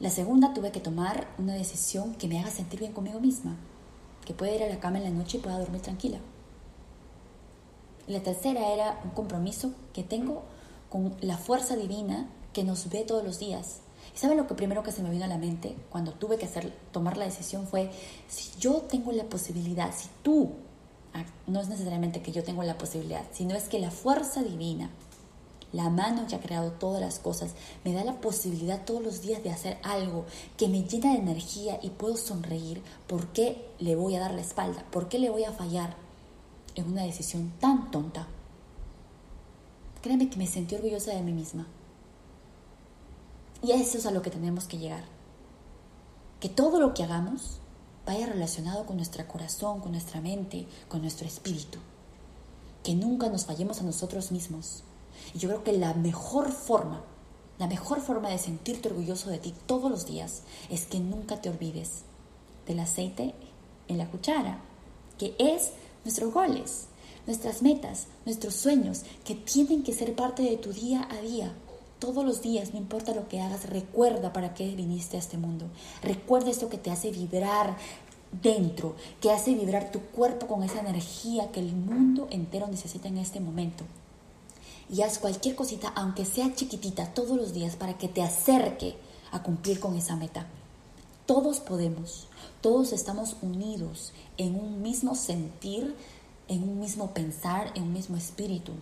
La 0.03 0.11
segunda 0.11 0.53
tuve 0.53 0.73
que 0.73 0.81
tomar 0.81 1.29
una 1.39 1.55
decisión 1.55 2.17
que 2.17 2.27
me 2.27 2.41
haga 2.41 2.51
sentir 2.51 2.81
bien 2.81 2.93
conmigo 2.93 3.21
misma, 3.21 3.57
que 4.25 4.35
pueda 4.35 4.53
ir 4.53 4.65
a 4.65 4.69
la 4.69 4.81
cama 4.81 4.99
en 4.99 5.05
la 5.05 5.11
noche 5.11 5.39
y 5.39 5.41
pueda 5.41 5.61
dormir 5.61 5.81
tranquila. 5.81 6.19
La 8.09 8.21
tercera 8.21 8.73
era 8.73 9.01
un 9.05 9.11
compromiso 9.11 9.73
que 9.93 10.03
tengo 10.03 10.43
con 10.91 11.15
la 11.21 11.39
fuerza 11.39 11.77
divina 11.77 12.29
que 12.53 12.65
nos 12.65 12.91
ve 12.91 13.05
todos 13.05 13.23
los 13.23 13.39
días. 13.39 13.77
¿Y 14.13 14.19
saben 14.19 14.39
lo 14.39 14.49
que 14.49 14.57
primero 14.57 14.83
que 14.83 14.91
se 14.91 15.05
me 15.05 15.11
vino 15.11 15.25
a 15.25 15.29
la 15.29 15.39
mente 15.39 15.77
cuando 15.89 16.13
tuve 16.15 16.37
que 16.37 16.47
hacer, 16.47 16.73
tomar 16.91 17.17
la 17.17 17.27
decisión 17.27 17.69
fue, 17.69 17.93
si 18.27 18.59
yo 18.59 18.79
tengo 18.81 19.13
la 19.13 19.27
posibilidad, 19.27 19.95
si 19.95 20.09
tú, 20.25 20.51
ah, 21.15 21.25
no 21.47 21.61
es 21.61 21.69
necesariamente 21.69 22.23
que 22.23 22.33
yo 22.33 22.43
tengo 22.43 22.65
la 22.65 22.77
posibilidad, 22.77 23.23
sino 23.31 23.55
es 23.55 23.69
que 23.69 23.79
la 23.79 23.93
fuerza 23.93 24.43
divina, 24.43 24.91
la 25.73 25.91
mano 25.91 26.27
que 26.27 26.35
ha 26.35 26.41
creado 26.41 26.73
todas 26.73 27.01
las 27.01 27.19
cosas, 27.19 27.55
me 27.85 27.93
da 27.93 28.05
la 28.05 28.21
posibilidad 28.21 28.85
todos 28.85 29.03
los 29.03 29.23
días 29.23 29.43
de 29.43 29.51
hacer 29.51 29.79
algo 29.83 30.27
que 30.57 30.69
me 30.69 30.83
llena 30.83 31.13
de 31.13 31.19
energía 31.19 31.79
y 31.83 31.91
puedo 31.91 32.17
sonreír, 32.17 32.83
¿por 33.07 33.29
qué 33.29 33.71
le 33.79 33.97
voy 33.97 34.17
a 34.17 34.21
dar 34.21 34.35
la 34.35 34.43
espalda? 34.43 34.85
¿Por 34.91 35.09
qué 35.09 35.19
le 35.19 35.31
voy 35.31 35.45
a 35.45 35.53
fallar? 35.53 36.03
en 36.75 36.87
una 36.87 37.03
decisión 37.03 37.53
tan 37.61 37.91
tonta. 37.91 38.27
Créeme 40.03 40.29
que 40.29 40.37
me 40.37 40.47
sentí 40.47 40.75
orgullosa 40.75 41.13
de 41.13 41.23
mí 41.23 41.33
misma. 41.33 41.67
Y 43.63 43.73
eso 43.73 43.99
es 43.99 44.07
a 44.07 44.11
lo 44.11 44.23
que 44.23 44.31
tenemos 44.31 44.65
que 44.65 44.79
llegar. 44.79 45.05
Que 46.41 46.49
todo 46.49 46.81
lo 46.81 46.95
que 46.95 47.05
hagamos 47.05 47.61
vaya 48.05 48.27
relacionado 48.27 48.85
con 48.85 48.97
nuestro 48.97 49.27
corazón, 49.29 49.81
con 49.81 49.93
nuestra 49.93 50.21
mente, 50.21 50.67
con 50.89 51.03
nuestro 51.03 51.27
espíritu. 51.27 51.79
Que 52.83 52.95
nunca 52.95 53.29
nos 53.29 53.47
fallemos 53.47 53.81
a 53.81 53.85
nosotros 53.85 54.33
mismos. 54.33 54.83
Y 55.35 55.39
yo 55.39 55.49
creo 55.49 55.65
que 55.65 55.73
la 55.73 55.95
mejor 55.95 56.53
forma, 56.53 57.03
la 57.59 57.67
mejor 57.67 58.01
forma 58.01 58.29
de 58.29 58.39
sentirte 58.39 58.89
orgulloso 58.89 59.31
de 59.31 59.39
ti 59.39 59.55
todos 59.67 59.91
los 59.91 60.07
días 60.07 60.43
es 60.71 60.87
que 60.87 61.01
nunca 61.01 61.41
te 61.41 61.51
olvides 61.51 62.03
del 62.67 62.81
aceite 62.81 63.35
en 63.89 63.99
la 63.99 64.11
cuchara, 64.11 64.61
que 65.19 65.35
es 65.39 65.73
nuestros 66.05 66.33
goles, 66.33 66.87
nuestras 67.27 67.63
metas, 67.63 68.07
nuestros 68.25 68.55
sueños, 68.55 69.03
que 69.25 69.35
tienen 69.35 69.83
que 69.83 69.93
ser 69.93 70.15
parte 70.15 70.43
de 70.43 70.57
tu 70.57 70.73
día 70.73 71.09
a 71.11 71.21
día. 71.21 71.53
Todos 71.99 72.25
los 72.25 72.43
días, 72.43 72.73
no 72.73 72.81
importa 72.81 73.15
lo 73.15 73.29
que 73.29 73.41
hagas, 73.41 73.71
recuerda 73.71 74.33
para 74.33 74.55
qué 74.55 74.75
viniste 74.75 75.17
a 75.17 75.21
este 75.21 75.39
mundo. 75.39 75.67
Recuerda 76.03 76.51
esto 76.51 76.69
que 76.69 76.79
te 76.79 76.91
hace 76.91 77.13
vibrar 77.13 77.77
dentro, 78.43 78.97
que 79.21 79.31
hace 79.31 79.55
vibrar 79.55 79.93
tu 79.93 80.01
cuerpo 80.01 80.47
con 80.47 80.63
esa 80.63 80.81
energía 80.81 81.53
que 81.53 81.61
el 81.61 81.77
mundo 81.77 82.27
entero 82.31 82.67
necesita 82.67 83.09
en 83.09 83.19
este 83.19 83.39
momento. 83.39 83.85
Y 84.93 85.01
haz 85.01 85.19
cualquier 85.19 85.57
cosita, 85.57 85.91
aunque 85.97 86.27
sea 86.27 86.55
chiquitita, 86.55 87.15
todos 87.15 87.35
los 87.39 87.55
días 87.55 87.77
para 87.77 87.97
que 87.97 88.09
te 88.09 88.23
acerque 88.23 88.95
a 89.31 89.43
cumplir 89.43 89.81
con 89.81 89.97
esa 89.97 90.17
meta. 90.17 90.47
Todos 91.25 91.61
podemos, 91.61 92.27
todos 92.61 92.93
estamos 92.93 93.37
unidos 93.41 94.13
en 94.37 94.55
un 94.55 94.83
mismo 94.83 95.15
sentir, 95.15 95.97
en 96.47 96.63
un 96.63 96.79
mismo 96.79 97.15
pensar, 97.15 97.73
en 97.75 97.85
un 97.85 97.95
mismo 97.95 98.19
espíritu. 98.19 98.73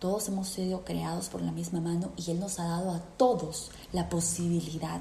Todos 0.00 0.28
hemos 0.28 0.48
sido 0.48 0.84
creados 0.84 1.30
por 1.30 1.40
la 1.40 1.50
misma 1.50 1.80
mano 1.80 2.12
y 2.18 2.30
Él 2.30 2.40
nos 2.40 2.60
ha 2.60 2.64
dado 2.64 2.90
a 2.90 3.00
todos 3.16 3.70
la 3.90 4.10
posibilidad 4.10 5.00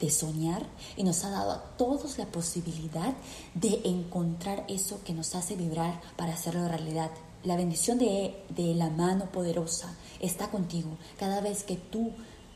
de 0.00 0.10
soñar 0.10 0.66
y 0.96 1.04
nos 1.04 1.22
ha 1.24 1.30
dado 1.30 1.52
a 1.52 1.62
todos 1.76 2.18
la 2.18 2.26
posibilidad 2.26 3.14
de 3.54 3.80
encontrar 3.84 4.64
eso 4.66 4.98
que 5.04 5.14
nos 5.14 5.36
hace 5.36 5.54
vibrar 5.54 6.00
para 6.16 6.34
hacerlo 6.34 6.66
realidad. 6.66 7.12
La 7.42 7.56
bendición 7.56 7.98
de, 7.98 8.36
de 8.50 8.74
la 8.74 8.90
mano 8.90 9.32
poderosa 9.32 9.94
está 10.20 10.50
contigo 10.50 10.90
cada 11.18 11.40
vez 11.40 11.62
que 11.64 11.76
tú 11.76 12.12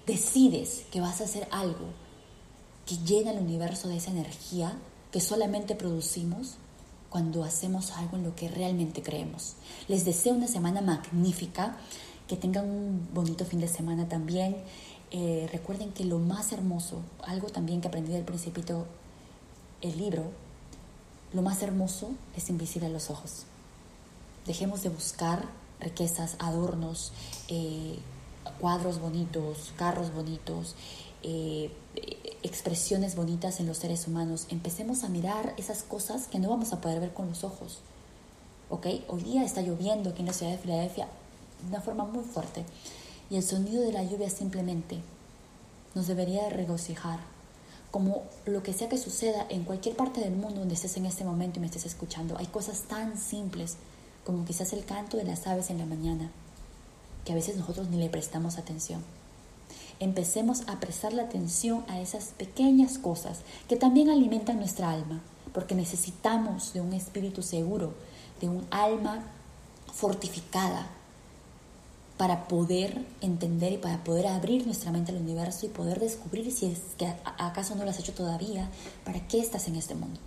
decides 0.07 0.85
que 0.91 1.01
vas 1.01 1.21
a 1.21 1.25
hacer 1.25 1.49
algo 1.51 1.87
que 2.87 2.99
llena 2.99 3.31
el 3.31 3.39
universo 3.39 3.89
de 3.89 3.97
esa 3.97 4.11
energía 4.11 4.77
que 5.11 5.21
solamente 5.21 5.75
producimos 5.75 6.57
cuando 7.09 7.45
hacemos 7.45 7.93
algo 7.93 8.17
en 8.17 8.25
lo 8.25 8.35
que 8.35 8.49
realmente 8.49 9.03
creemos. 9.03 9.55
Les 9.87 10.05
deseo 10.05 10.35
una 10.35 10.49
semana 10.49 10.81
magnífica, 10.81 11.77
que 12.27 12.37
tengan 12.37 12.69
un 12.69 13.09
bonito 13.15 13.45
fin 13.45 13.61
de 13.61 13.69
semana 13.69 14.09
también. 14.09 14.57
Eh, 15.13 15.49
recuerden 15.53 15.93
que 15.93 16.05
lo 16.05 16.19
más 16.19 16.51
hermoso, 16.53 17.03
algo 17.25 17.49
también 17.51 17.81
que 17.81 17.87
aprendí 17.87 18.13
del 18.13 18.25
principito, 18.25 18.87
el 19.81 19.97
libro, 19.97 20.25
lo 21.33 21.43
más 21.43 21.63
hermoso 21.63 22.11
es 22.37 22.51
invisible 22.51 22.89
a 22.89 22.91
los 22.91 23.11
ojos. 23.11 23.47
Dejemos 24.47 24.83
de 24.83 24.91
buscar 24.91 25.47
riquezas, 25.81 26.37
adornos, 26.39 27.13
eh, 27.49 27.99
cuadros 28.61 29.01
bonitos, 29.01 29.73
carros 29.77 30.13
bonitos, 30.13 30.75
eh, 31.23 31.71
expresiones 32.43 33.17
bonitas 33.17 33.61
en 33.61 33.67
los 33.67 33.79
seres 33.79 34.07
humanos. 34.07 34.47
Empecemos 34.51 35.03
a 35.03 35.09
mirar 35.09 35.55
esas 35.57 35.83
cosas 35.83 36.27
que 36.27 36.39
no 36.39 36.51
vamos 36.51 36.73
a 36.73 36.81
poder 36.81 37.01
ver 37.01 37.15
con 37.15 37.29
los 37.29 37.45
ojos. 37.45 37.79
¿Ok? 38.69 38.87
Hoy 39.09 39.23
día 39.23 39.45
está 39.45 39.63
lloviendo 39.63 40.11
aquí 40.11 40.21
en 40.21 40.27
la 40.27 40.33
ciudad 40.33 40.53
de 40.53 40.59
Filadelfia 40.59 41.09
de 41.63 41.69
una 41.69 41.81
forma 41.81 42.05
muy 42.05 42.25
fuerte. 42.25 42.65
Y 43.31 43.37
el 43.37 43.43
sonido 43.43 43.83
de 43.83 43.93
la 43.93 44.05
lluvia 44.05 44.29
simplemente 44.29 45.01
nos 45.95 46.07
debería 46.07 46.49
regocijar. 46.51 47.21
Como 47.91 48.25
lo 48.45 48.63
que 48.63 48.73
sea 48.73 48.89
que 48.89 48.99
suceda 48.99 49.47
en 49.49 49.65
cualquier 49.65 49.97
parte 49.97 50.21
del 50.21 50.35
mundo 50.35 50.61
donde 50.61 50.75
estés 50.75 50.97
en 50.97 51.07
este 51.07 51.25
momento 51.25 51.59
y 51.59 51.61
me 51.61 51.67
estés 51.67 51.87
escuchando, 51.87 52.37
hay 52.37 52.47
cosas 52.47 52.81
tan 52.81 53.17
simples 53.17 53.77
como 54.25 54.45
quizás 54.45 54.73
el 54.73 54.85
canto 54.85 55.17
de 55.17 55.25
las 55.25 55.47
aves 55.47 55.71
en 55.71 55.79
la 55.79 55.87
mañana, 55.87 56.31
que 57.25 57.33
a 57.33 57.35
veces 57.37 57.57
nosotros 57.57 57.89
ni 57.89 57.99
le 57.99 58.09
prestamos 58.09 58.59
atención 58.59 59.03
empecemos 60.01 60.63
a 60.67 60.81
prestar 60.81 61.13
la 61.13 61.23
atención 61.23 61.85
a 61.89 62.01
esas 62.01 62.27
pequeñas 62.37 62.99
cosas 62.99 63.41
que 63.69 63.77
también 63.77 64.11
alimentan 64.11 64.59
nuestra 64.59 64.91
alma, 64.91 65.21
porque 65.53 65.75
necesitamos 65.75 66.73
de 66.73 66.81
un 66.81 66.93
espíritu 66.93 67.43
seguro, 67.43 67.95
de 68.41 68.49
un 68.49 68.67
alma 68.71 69.23
fortificada 69.93 70.89
para 72.17 72.47
poder 72.47 73.05
entender 73.21 73.73
y 73.73 73.79
para 73.79 74.05
poder 74.05 74.27
abrir 74.27 74.67
nuestra 74.67 74.93
mente 74.93 75.13
al 75.13 75.19
universo 75.19 75.67
y 75.67 75.69
poder 75.69 75.99
descubrir 75.99 76.51
si 76.53 76.67
es 76.67 76.81
que 76.97 77.13
acaso 77.25 77.75
no 77.75 77.85
lo 77.85 77.91
has 77.91 77.99
hecho 77.99 78.15
todavía, 78.15 78.69
para 79.05 79.27
qué 79.27 79.41
estás 79.41 79.67
en 79.69 79.77
este 79.77 79.95
mundo. 79.95 80.21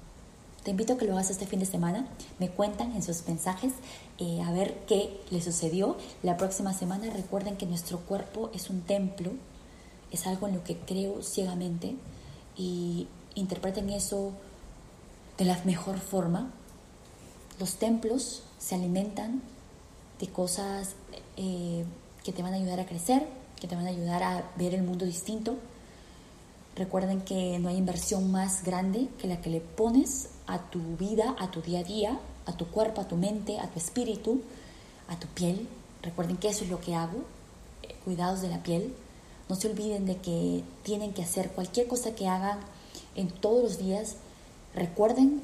Te 0.68 0.72
invito 0.72 0.92
a 0.92 0.98
que 0.98 1.06
lo 1.06 1.14
hagas 1.14 1.30
este 1.30 1.46
fin 1.46 1.62
de 1.62 1.66
semana. 1.66 2.06
Me 2.40 2.50
cuentan 2.50 2.92
en 2.92 3.02
sus 3.02 3.26
mensajes 3.26 3.72
eh, 4.18 4.42
a 4.42 4.52
ver 4.52 4.84
qué 4.86 5.18
les 5.30 5.46
sucedió. 5.46 5.96
La 6.24 6.36
próxima 6.36 6.74
semana 6.74 7.10
recuerden 7.10 7.56
que 7.56 7.66
nuestro 7.66 8.00
cuerpo 8.00 8.52
es 8.54 8.70
un 8.70 8.82
templo 8.82 9.32
es 10.12 10.28
algo 10.28 10.46
en 10.46 10.56
lo 10.56 10.66
que 10.66 10.76
creo 10.76 11.24
ciegamente 11.24 11.96
y 12.58 13.08
interpreten 13.36 13.90
eso 13.92 14.34
de 15.38 15.46
la 15.46 15.58
mejor 15.64 16.00
forma. 16.00 16.52
Los 17.62 17.76
templos 17.76 18.44
se 18.60 18.76
alimentan 18.76 19.42
de 20.20 20.28
cosas 20.28 20.96
eh, 21.38 21.86
que 22.26 22.34
te 22.34 22.44
van 22.44 22.52
a 22.52 22.58
ayudar 22.58 22.82
a 22.82 22.86
crecer, 22.86 23.26
que 23.58 23.70
te 23.70 23.76
van 23.78 23.86
a 23.86 23.92
ayudar 23.92 24.22
a 24.22 24.52
ver 24.58 24.76
el 24.76 24.84
mundo 24.84 25.06
distinto. 25.06 25.56
Recuerden 26.76 27.22
que 27.22 27.58
no 27.58 27.70
hay 27.70 27.78
inversión 27.78 28.30
más 28.34 28.66
grande 28.66 29.08
que 29.18 29.30
la 29.30 29.40
que 29.40 29.50
le 29.50 29.62
pones 29.62 30.32
a 30.48 30.70
tu 30.70 30.80
vida, 30.98 31.36
a 31.40 31.52
tu 31.52 31.62
día 31.62 31.80
a 31.80 31.84
día, 31.84 32.20
a 32.46 32.54
tu 32.54 32.68
cuerpo, 32.68 33.02
a 33.02 33.08
tu 33.08 33.16
mente, 33.16 33.60
a 33.60 33.68
tu 33.68 33.78
espíritu, 33.78 34.42
a 35.08 35.20
tu 35.20 35.28
piel. 35.28 35.68
Recuerden 36.02 36.38
que 36.38 36.50
eso 36.50 36.64
es 36.64 36.70
lo 36.70 36.80
que 36.80 36.96
hago, 36.96 37.20
eh, 37.84 37.96
cuidados 38.04 38.42
de 38.42 38.50
la 38.50 38.64
piel, 38.64 38.94
no 39.50 39.56
se 39.56 39.70
olviden 39.70 40.06
de 40.06 40.18
que 40.18 40.64
tienen 40.84 41.14
que 41.14 41.24
hacer 41.24 41.52
cualquier 41.52 41.88
cosa 41.88 42.16
que 42.16 42.28
hagan 42.28 42.60
en 43.16 43.30
todos 43.30 43.64
los 43.64 43.78
días. 43.78 44.16
Recuerden 44.76 45.42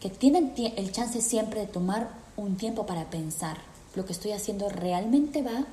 que 0.00 0.10
tienen 0.10 0.52
el 0.56 0.92
chance 0.92 1.20
siempre 1.20 1.60
de 1.60 1.66
tomar 1.66 2.10
un 2.36 2.56
tiempo 2.56 2.86
para 2.86 3.08
pensar. 3.08 3.58
Lo 3.94 4.04
que 4.04 4.12
estoy 4.12 4.32
haciendo 4.32 4.68
realmente 4.68 5.42
va 5.42 5.64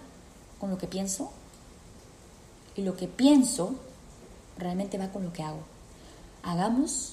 con 0.59 0.69
lo 0.69 0.77
que 0.77 0.87
pienso 0.87 1.31
y 2.75 2.83
lo 2.83 2.95
que 2.95 3.07
pienso 3.07 3.75
realmente 4.57 4.97
va 4.97 5.09
con 5.09 5.25
lo 5.25 5.33
que 5.33 5.43
hago. 5.43 5.59
Hagamos, 6.41 7.12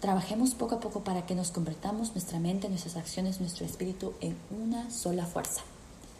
trabajemos 0.00 0.54
poco 0.54 0.76
a 0.76 0.80
poco 0.80 1.00
para 1.00 1.26
que 1.26 1.34
nos 1.34 1.50
convertamos 1.50 2.12
nuestra 2.12 2.38
mente, 2.38 2.68
nuestras 2.68 2.96
acciones, 2.96 3.40
nuestro 3.40 3.64
espíritu 3.66 4.14
en 4.20 4.36
una 4.50 4.90
sola 4.90 5.26
fuerza. 5.26 5.62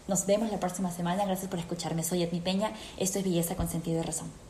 Nos 0.08 0.26
vemos 0.26 0.50
la 0.50 0.58
próxima 0.58 0.90
semana. 0.90 1.24
Gracias 1.26 1.50
por 1.50 1.58
escucharme. 1.58 2.02
Soy 2.02 2.22
Edmi 2.22 2.40
Peña. 2.40 2.72
Esto 2.96 3.18
es 3.18 3.24
Belleza 3.24 3.56
con 3.56 3.68
Sentido 3.68 3.98
de 3.98 4.04
Razón. 4.04 4.47